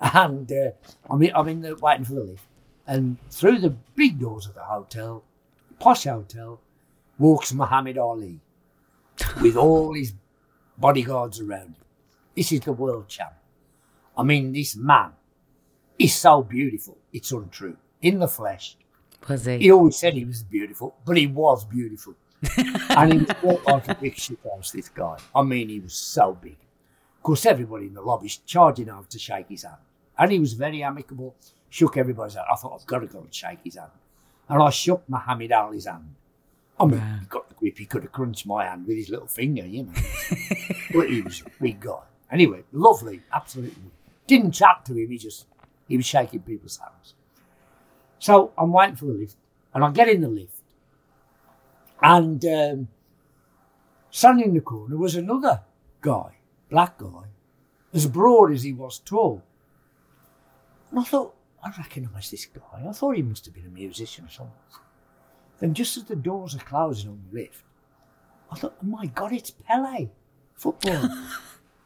[0.00, 0.70] and uh,
[1.08, 2.46] I'm in, I'm in the, waiting for the lift,
[2.84, 5.22] and through the big doors of the hotel,
[5.78, 6.60] posh hotel,
[7.18, 8.40] walks Muhammad Ali
[9.40, 10.12] with all his
[10.76, 11.76] bodyguards around him.
[12.36, 13.32] This is the world champ.
[14.16, 15.12] I mean, this man
[15.98, 16.98] is so beautiful.
[17.12, 17.76] It's untrue.
[18.02, 18.76] In the flesh,
[19.28, 19.58] Was he?
[19.58, 22.14] he always said he was beautiful, but he was beautiful.
[22.90, 25.16] and he was built like a big shit house, this guy.
[25.34, 26.56] I mean, he was so big.
[27.16, 29.76] Of course, everybody in the lobby's charging over to shake his hand.
[30.18, 31.34] And he was very amicable,
[31.70, 32.46] shook everybody's hand.
[32.52, 33.90] I thought, I've got to go and shake his hand.
[34.48, 36.14] And I shook Muhammad Ali's hand.
[36.78, 37.78] I mean, he got the grip.
[37.78, 39.92] He could have crunched my hand with his little finger, you know.
[40.92, 42.02] but he was a big guy.
[42.30, 43.90] Anyway, lovely, absolutely.
[44.26, 45.08] Didn't chat to him.
[45.08, 45.46] He just,
[45.86, 47.14] he was shaking people's hands.
[48.18, 49.36] So I'm waiting for the lift,
[49.72, 50.62] and I get in the lift,
[52.02, 52.88] and um,
[54.10, 55.60] standing in the corner was another
[56.00, 56.36] guy,
[56.70, 57.24] black guy,
[57.92, 59.42] as broad as he was tall.
[60.90, 61.33] And I thought,
[61.64, 62.86] I recognise this guy.
[62.86, 64.54] I thought he must have been a musician or something.
[65.60, 67.64] Then just as the doors are closing on the lift,
[68.50, 70.10] I thought, oh my God, it's Pele,
[70.54, 71.08] football.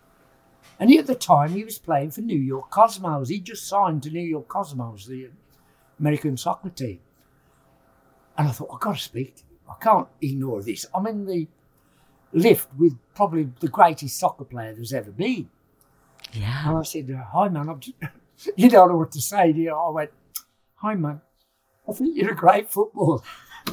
[0.81, 3.29] and at the time, he was playing for New York Cosmos.
[3.29, 5.31] He just signed to New York Cosmos, the
[6.01, 7.01] American soccer team.
[8.37, 9.49] And I thought, I've got to speak to him.
[9.71, 10.87] I can't ignore this.
[10.93, 11.47] I'm in the
[12.33, 15.51] lift with probably the greatest soccer player there's ever been.
[16.33, 16.69] Yeah.
[16.69, 17.69] And I said, Hi, man.
[17.69, 17.97] I'm just,
[18.57, 19.75] you don't know what to say, do you?
[19.75, 20.11] I went,
[20.77, 21.21] Hi, man.
[21.89, 23.21] I think you're a great footballer.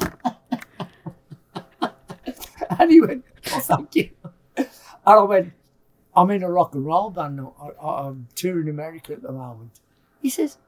[2.78, 4.10] and he went, Oh, thank you.
[4.56, 4.68] And
[5.04, 5.52] I went,
[6.14, 7.40] I'm in a rock and roll band.
[7.40, 9.80] I, I'm touring America at the moment.
[10.20, 10.58] He says,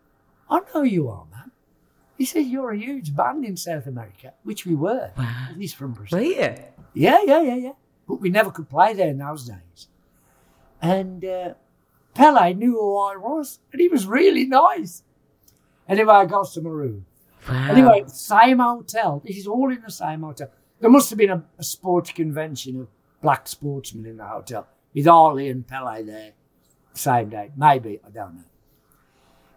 [0.48, 1.50] I know you are, man.
[2.16, 5.12] He says, You're a huge band in South America, which we were.
[5.16, 5.48] Wow.
[5.56, 6.20] He's from Brazil.
[6.20, 6.54] You?
[6.94, 7.72] Yeah, yeah, yeah, yeah.
[8.06, 9.88] But we never could play there in those days.
[10.80, 11.54] And uh,
[12.18, 15.04] Pele knew who I was, and he was really nice.
[15.88, 17.06] Anyway, I got to my room.
[17.48, 17.68] Wow.
[17.70, 19.22] Anyway, same hotel.
[19.24, 20.50] This is all in the same hotel.
[20.80, 22.88] There must have been a, a sports convention of
[23.22, 26.32] black sportsmen in the hotel with Ali and Pele there
[26.92, 27.52] same day.
[27.56, 28.44] Maybe, I don't know.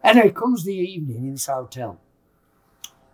[0.04, 2.00] Anyway, comes the evening in this hotel.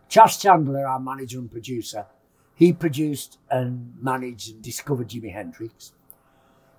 [0.10, 2.06] Chas Chandler, our manager and producer,
[2.54, 5.94] he produced and managed and discovered Jimi Hendrix.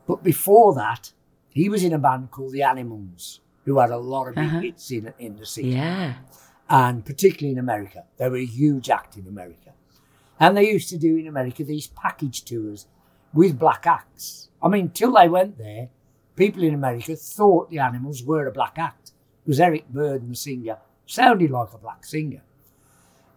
[0.07, 1.13] But before that,
[1.51, 4.61] he was in a band called the Animals, who had a lot of big Uh-huh.
[4.61, 6.15] hits in, in the 60s Yeah.
[6.69, 8.05] and particularly in America.
[8.17, 9.73] They were a huge act in America.
[10.41, 12.87] And they used to do in America these package tours
[13.35, 14.49] with black acts.
[14.63, 15.89] I mean, till they went there,
[16.37, 19.13] people in America thought the animals were a black act
[19.45, 22.43] because Eric Burdon, the singer, sounded like a black singer.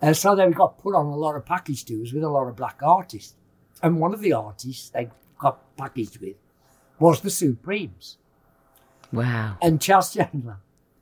[0.01, 2.55] And so they got put on a lot of package tours with a lot of
[2.55, 3.35] black artists.
[3.83, 5.09] And one of the artists they
[5.39, 6.35] got packaged with
[7.01, 8.17] was the Supremes.
[9.11, 9.57] Wow.
[9.61, 10.57] And Charles Chandler,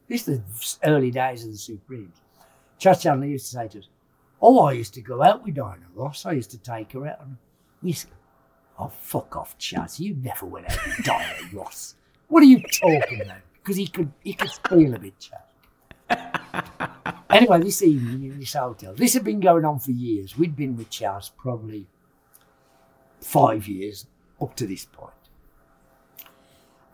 [0.07, 0.39] this is
[0.81, 2.15] the early days of the Supremes.
[2.79, 3.89] Charles Chandler used to say to us,
[4.41, 6.25] Oh, I used to go out with Diana Ross.
[6.25, 7.19] I used to take her out.
[7.19, 7.37] And
[7.83, 8.13] we used to,
[8.79, 9.99] Oh, fuck off, Chas.
[9.99, 11.95] You never went out with Diana Ross.
[12.29, 13.41] What are you talking about?
[13.55, 16.93] Because he could, he could feel a bit, Chas.
[17.29, 20.37] anyway, this evening in this hotel, this had been going on for years.
[20.37, 21.87] We'd been with Chas probably
[23.19, 24.07] five years
[24.41, 25.11] up to this point.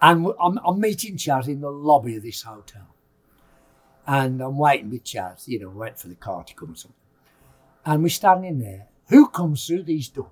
[0.01, 2.95] And I'm, I'm meeting Chas in the lobby of this hotel.
[4.07, 6.95] And I'm waiting with Chas, you know, waiting for the car to come or something.
[7.85, 8.87] And we're standing there.
[9.09, 10.29] Who comes through these doors?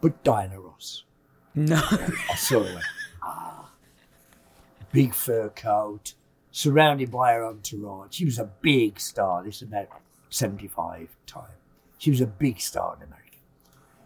[0.00, 1.04] But Diana Ross.
[1.54, 1.80] No.
[2.30, 2.80] I saw her.
[3.22, 3.70] Ah.
[4.92, 6.14] Big fur coat,
[6.50, 8.14] surrounded by her entourage.
[8.14, 9.42] She was a big star.
[9.44, 9.88] This is about
[10.30, 11.44] 75 time.
[11.98, 13.22] She was a big star in America.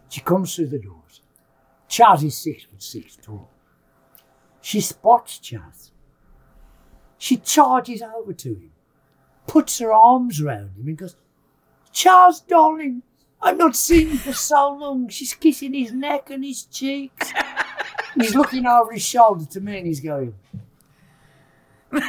[0.09, 1.21] She comes through the doors.
[1.87, 3.49] Chas is six foot six tall.
[4.67, 5.91] She spots Chas.
[7.17, 8.71] She charges over to him,
[9.47, 11.15] puts her arms around him, and goes,
[11.93, 13.01] Charles, darling,
[13.41, 15.07] I've not seen you for so long.
[15.07, 17.31] She's kissing his neck and his cheeks.
[18.15, 20.35] he's looking over his shoulder to me and he's going,
[21.91, 22.03] Got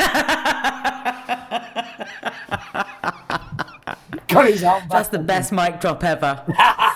[4.47, 4.91] his arm back.
[4.91, 6.43] That's the best mic drop ever.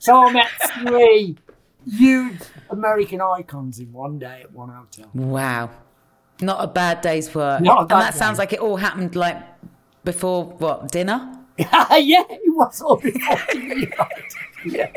[0.00, 1.36] So I met three
[1.86, 5.10] huge American icons in one day at one hotel.
[5.14, 5.70] Wow.
[6.40, 7.60] Not a bad day's work.
[7.60, 9.36] Not a and that sounds like it all happened like
[10.04, 11.36] before what, dinner?
[11.58, 14.08] yeah, it was all before dinner.
[14.64, 14.90] Yeah.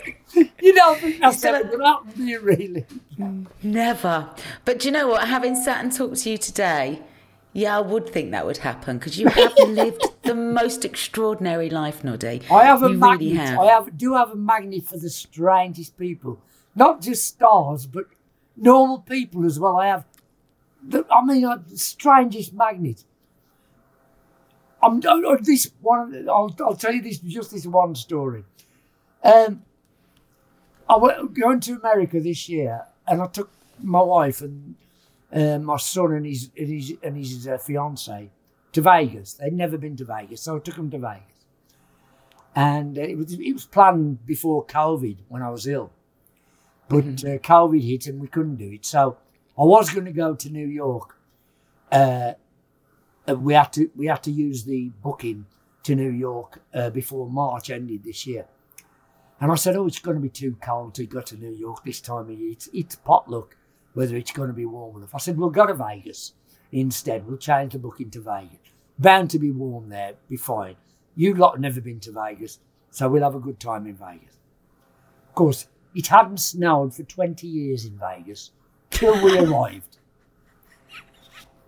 [0.61, 2.85] You don't think that's ever going to happen, do you really?
[3.61, 4.29] Never.
[4.65, 5.27] But do you know what?
[5.27, 7.01] Having sat and talked to you today,
[7.53, 12.03] yeah, I would think that would happen because you have lived the most extraordinary life,
[12.03, 12.41] Noddy.
[12.51, 13.19] I have a you magnet.
[13.19, 13.59] Really have.
[13.59, 16.41] I have do have a magnet for the strangest people,
[16.75, 18.05] not just stars, but
[18.55, 19.77] normal people as well.
[19.77, 20.05] I have,
[20.81, 23.03] the, I mean, uh, the strangest magnet.
[24.81, 26.27] I'm uh, uh, this one.
[26.29, 28.43] I'll, I'll tell you this just this one story.
[29.23, 29.63] Um,
[30.89, 33.49] I went going to America this year, and I took
[33.81, 34.75] my wife and
[35.31, 38.29] uh, my son and his and his and his uh, fiance
[38.73, 39.33] to Vegas.
[39.35, 41.45] They'd never been to Vegas, so I took them to Vegas.
[42.55, 45.91] And it was it was planned before COVID when I was ill,
[46.89, 48.85] but uh, COVID hit and we couldn't do it.
[48.85, 49.17] So
[49.57, 51.17] I was going to go to New York.
[51.91, 52.33] Uh,
[53.27, 55.45] uh, we had to we had to use the booking
[55.83, 58.45] to New York uh, before March ended this year.
[59.39, 61.83] And I said, "Oh, it's going to be too cold to go to New York
[61.83, 62.51] this time of year.
[62.51, 63.55] It's, it's potluck,
[63.93, 66.33] whether it's going to be warm enough." I said, "We'll go to Vegas
[66.71, 67.27] instead.
[67.27, 68.59] We'll change the booking to Vegas.
[68.97, 70.13] Bound to be warm there.
[70.29, 70.75] Be fine.
[71.15, 74.37] You lot have never been to Vegas, so we'll have a good time in Vegas."
[75.29, 78.51] Of course, it hadn't snowed for twenty years in Vegas
[78.89, 79.97] till we arrived.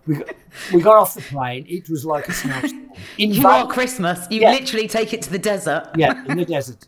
[0.06, 0.28] We got,
[0.72, 1.66] we got off the plane.
[1.68, 2.90] It was like a snowstorm.
[3.18, 4.26] In You Val- are Christmas.
[4.30, 4.52] You Yeah.
[4.52, 5.90] literally take it to the desert.
[5.96, 6.86] yeah, in the desert.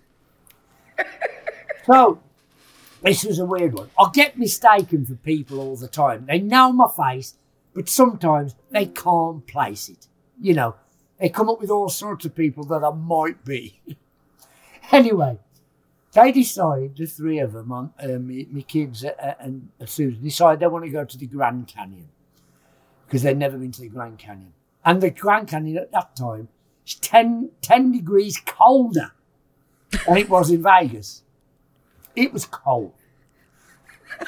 [1.86, 2.20] So,
[3.02, 3.88] this was a weird one.
[3.98, 6.26] I get mistaken for people all the time.
[6.26, 7.34] They know my face,
[7.74, 10.06] but sometimes they can't place it.
[10.40, 10.74] You know,
[11.18, 13.80] they come up with all sorts of people that I might be.
[14.92, 15.38] anyway,
[16.18, 20.66] they decide, the three of them, uh, my, my kids uh, and Suzan, decide they
[20.66, 22.08] want to go to the Grand Canyon
[23.06, 24.52] because they'd never been to the Grand Canyon.
[24.84, 26.48] And the Grand Canyon at that time
[26.86, 29.12] is 10, 10 degrees colder
[30.06, 31.22] than it was in Vegas.
[32.16, 32.94] It was cold.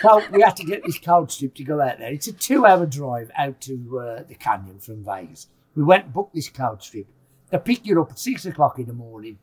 [0.01, 2.12] So we had to get this cold strip to go out there.
[2.12, 5.49] It's a two hour drive out to uh, the canyon from Vegas.
[5.75, 7.07] We went and booked this cold strip.
[7.51, 9.39] They pick you up at six o'clock in the morning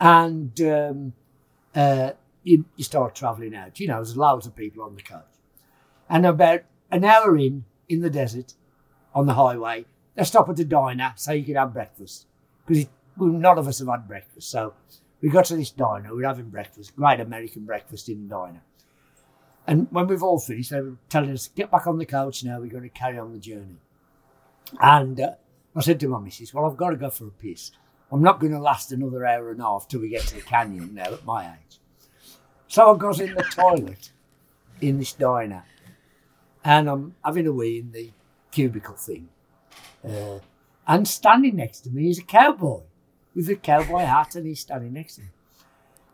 [0.00, 1.12] and um,
[1.74, 2.12] uh,
[2.42, 3.78] you, you start travelling out.
[3.80, 5.22] You know, there's loads of people on the coach.
[6.08, 8.54] And about an hour in, in the desert,
[9.14, 12.26] on the highway, they stop at the diner so you can have breakfast.
[12.66, 12.86] Because
[13.16, 14.50] well, none of us have had breakfast.
[14.50, 14.74] So
[15.20, 18.62] we got to this diner, we're having breakfast, great American breakfast in the diner.
[19.66, 22.58] And when we've all finished, they were telling us, get back on the coach now,
[22.58, 23.78] we're going to carry on the journey.
[24.80, 25.30] And uh,
[25.76, 27.70] I said to my missus, well, I've got to go for a piss.
[28.12, 30.42] I'm not going to last another hour and a half till we get to the
[30.42, 31.80] canyon now at my age.
[32.68, 34.10] So I goes in the toilet
[34.82, 35.64] in this diner
[36.62, 38.10] and I'm having a wee in the
[38.50, 39.30] cubicle thing.
[40.06, 40.40] Uh,
[40.86, 42.82] and standing next to me is a cowboy
[43.34, 45.28] with a cowboy hat and he's standing next to me.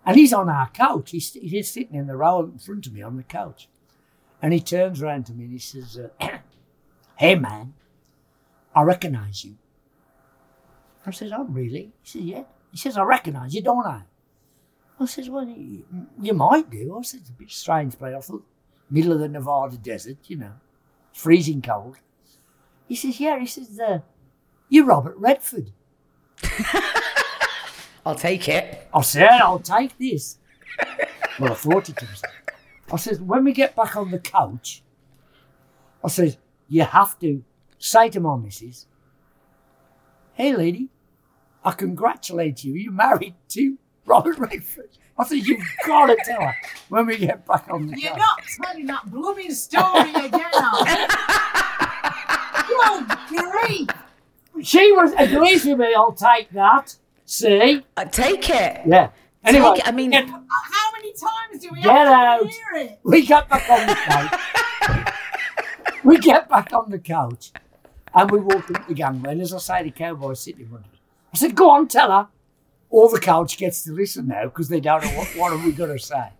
[0.07, 1.11] And he's on our couch.
[1.11, 3.69] He's, he's sitting in the row in front of me on the couch.
[4.41, 6.09] And he turns around to me and he says, uh,
[7.17, 7.75] Hey man,
[8.73, 9.57] I recognise you.
[11.09, 11.93] I says, Oh, really?
[12.03, 12.43] He says, Yeah.
[12.71, 14.03] He says, I recognise you, don't I?
[15.01, 15.85] I says, Well, you,
[16.21, 16.97] you might do.
[16.99, 18.15] I said, It's a bit strange place.
[18.17, 18.45] I thought,
[18.91, 20.53] middle of the Nevada desert, you know,
[21.13, 21.97] freezing cold.
[22.87, 23.39] He says, Yeah.
[23.39, 24.01] He says, uh,
[24.69, 25.73] You're Robert Redford.
[28.07, 28.89] I'll take it.
[28.95, 30.39] I said, I'll take this.
[31.39, 32.23] well, I thought it was.
[32.91, 34.83] I said, when we get back on the couch,
[36.03, 37.45] I says, you have to
[37.79, 38.87] say to my missus,
[40.33, 40.89] hey, lady,
[41.65, 42.75] I congratulate you.
[42.75, 43.77] You're married to
[44.07, 44.91] Robert Redford.
[45.19, 46.55] I said, you've got to tell her
[46.89, 48.19] when we get back on the You're couch.
[48.21, 51.07] not telling that blooming story again, are you?
[53.29, 53.89] Good grief!
[54.63, 55.93] She was agrees with me.
[55.95, 56.95] I'll take that.
[57.25, 57.83] See?
[57.97, 58.81] I take it.
[58.87, 59.11] Yeah.
[59.45, 59.89] Anyway, Take it.
[59.89, 62.13] I mean, get- How many times do we Get have to
[62.47, 62.51] out.
[62.51, 62.99] hear it?
[63.05, 65.15] We get back on the couch.
[66.05, 67.53] we get back on the couch
[68.15, 69.33] and we walk up the gangway.
[69.33, 70.98] And as I say, the cowboy's sitting in front of us.
[71.33, 72.29] I said, Go on, tell her.
[72.91, 75.73] All the couch gets to listen now because they don't know what, what are we
[75.73, 76.31] going to say.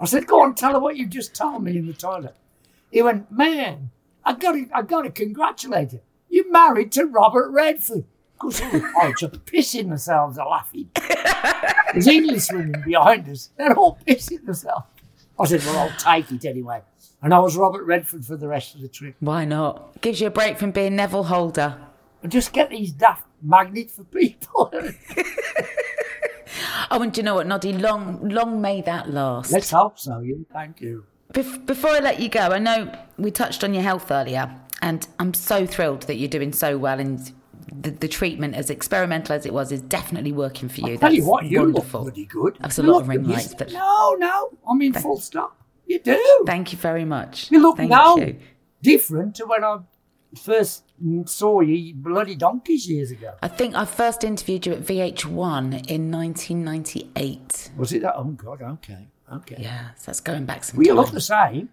[0.00, 2.34] I said, Go on, tell her what you just told me in the toilet.
[2.90, 3.90] He went, Man,
[4.24, 6.00] I got to, I got to congratulate you.
[6.28, 8.04] You're married to Robert Redford.
[8.34, 10.90] Of course, all the couch are pissing themselves are laughing.
[11.92, 13.50] There's English women behind us.
[13.56, 14.86] They're all pissing themselves.
[15.38, 16.82] I said, well, I'll take it anyway.
[17.22, 19.14] And I was Robert Redford for the rest of the trip.
[19.20, 20.00] why not?
[20.00, 21.76] Gives you a break from being Neville Holder.
[22.24, 24.72] And just get these daft magnet for people.
[26.90, 27.72] Oh, and do you know what, Noddy?
[27.72, 29.50] Long, long may that last.
[29.50, 30.46] Let's hope so, you.
[30.52, 31.04] Thank you.
[31.32, 35.04] Bef- before I let you go, I know we touched on your health earlier, and
[35.18, 37.00] I'm so thrilled that you're doing so well.
[37.00, 37.32] And
[37.72, 40.96] the, the treatment, as experimental as it was, is definitely working for you.
[40.98, 42.04] Tell you what, you wonderful.
[42.04, 42.58] look bloody good.
[42.60, 44.50] That's a lot of ring lights, but- No, no.
[44.68, 45.56] I mean, full stop.
[45.86, 46.44] You do.
[46.46, 47.50] Thank you very much.
[47.50, 48.38] you look Thank now you.
[48.82, 49.78] different to when I
[50.40, 50.83] first
[51.26, 53.34] saw you bloody donkeys years ago.
[53.42, 57.70] I think I first interviewed you at VH1 in 1998.
[57.76, 58.14] Was it that?
[58.16, 59.08] Oh, God, okay.
[59.32, 59.56] Okay.
[59.58, 60.96] Yeah, so that's going back some you time.
[60.96, 61.70] look the same.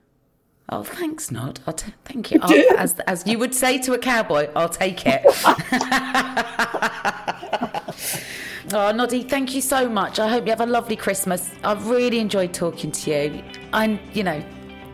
[0.70, 1.60] Oh, thanks, Nod.
[1.68, 2.40] I'll t- thank you.
[2.42, 5.22] I'll, as, as you would say to a cowboy, I'll take it.
[8.74, 10.20] oh, Noddy, thank you so much.
[10.20, 11.52] I hope you have a lovely Christmas.
[11.64, 13.44] I've really enjoyed talking to you.
[13.74, 14.42] I'm, you know,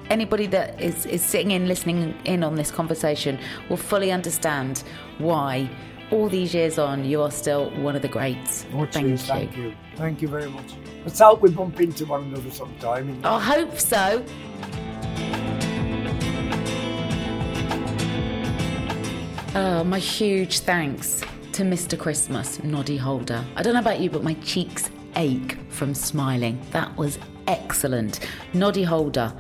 [0.10, 3.40] anybody that is, is sitting in, listening in on this conversation
[3.70, 4.84] will fully understand
[5.18, 5.70] why
[6.12, 8.66] all these years on you are still one of the greats.
[8.74, 9.28] Oh, thank cheers, you.
[9.28, 9.74] Thank you.
[9.96, 10.74] Thank you very much.
[11.04, 13.20] Let's hope we bump into one another sometime.
[13.24, 14.26] I hope so.
[19.56, 21.22] Oh, my huge thanks
[21.54, 21.98] to Mr.
[21.98, 23.44] Christmas, Noddy Holder.
[23.56, 26.62] I don't know about you, but my cheeks ache from smiling.
[26.72, 27.18] That was
[27.48, 28.20] excellent.
[28.54, 29.34] Noddy Holder,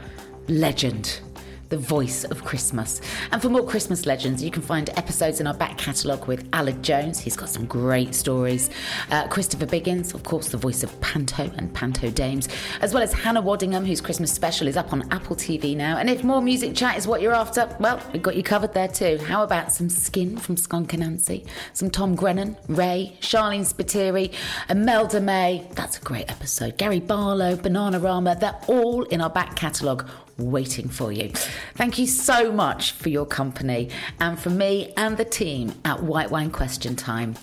[0.48, 1.22] legend.
[1.70, 3.02] the voice of Christmas.
[3.32, 6.82] And for more Christmas legends, you can find episodes in our back catalogue with Aled
[6.82, 7.20] Jones.
[7.20, 8.70] He's got some great stories.
[9.12, 12.48] Uh, Christopher Biggins, of course, the voice of Panto and Panto Dames,
[12.82, 15.98] as well as Hannah Waddingham, whose Christmas special is up on Apple TV now.
[15.98, 18.88] And if more music chat is what you're after, well, we've got you covered there
[18.88, 19.18] too.
[19.26, 24.34] How about some Skin from Skunk Anansie, some Tom Grennan, Ray, Sharleen Spiteri,
[24.70, 25.68] Imelda May.
[25.74, 26.78] That's a great episode.
[26.78, 28.40] Gary Barlow, Bananarama.
[28.40, 31.32] they're all in our back catalogue waiting for you.
[31.76, 33.90] Thank you so much for your company
[34.20, 37.36] and from me and the team at White Wine Question Time.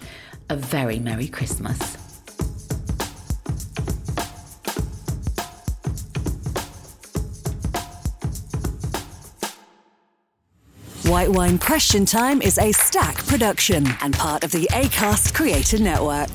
[0.50, 1.96] A very Merry Christmas.
[11.06, 16.30] White Wine Question Time is Acast production and part of the ACAST Creator Network.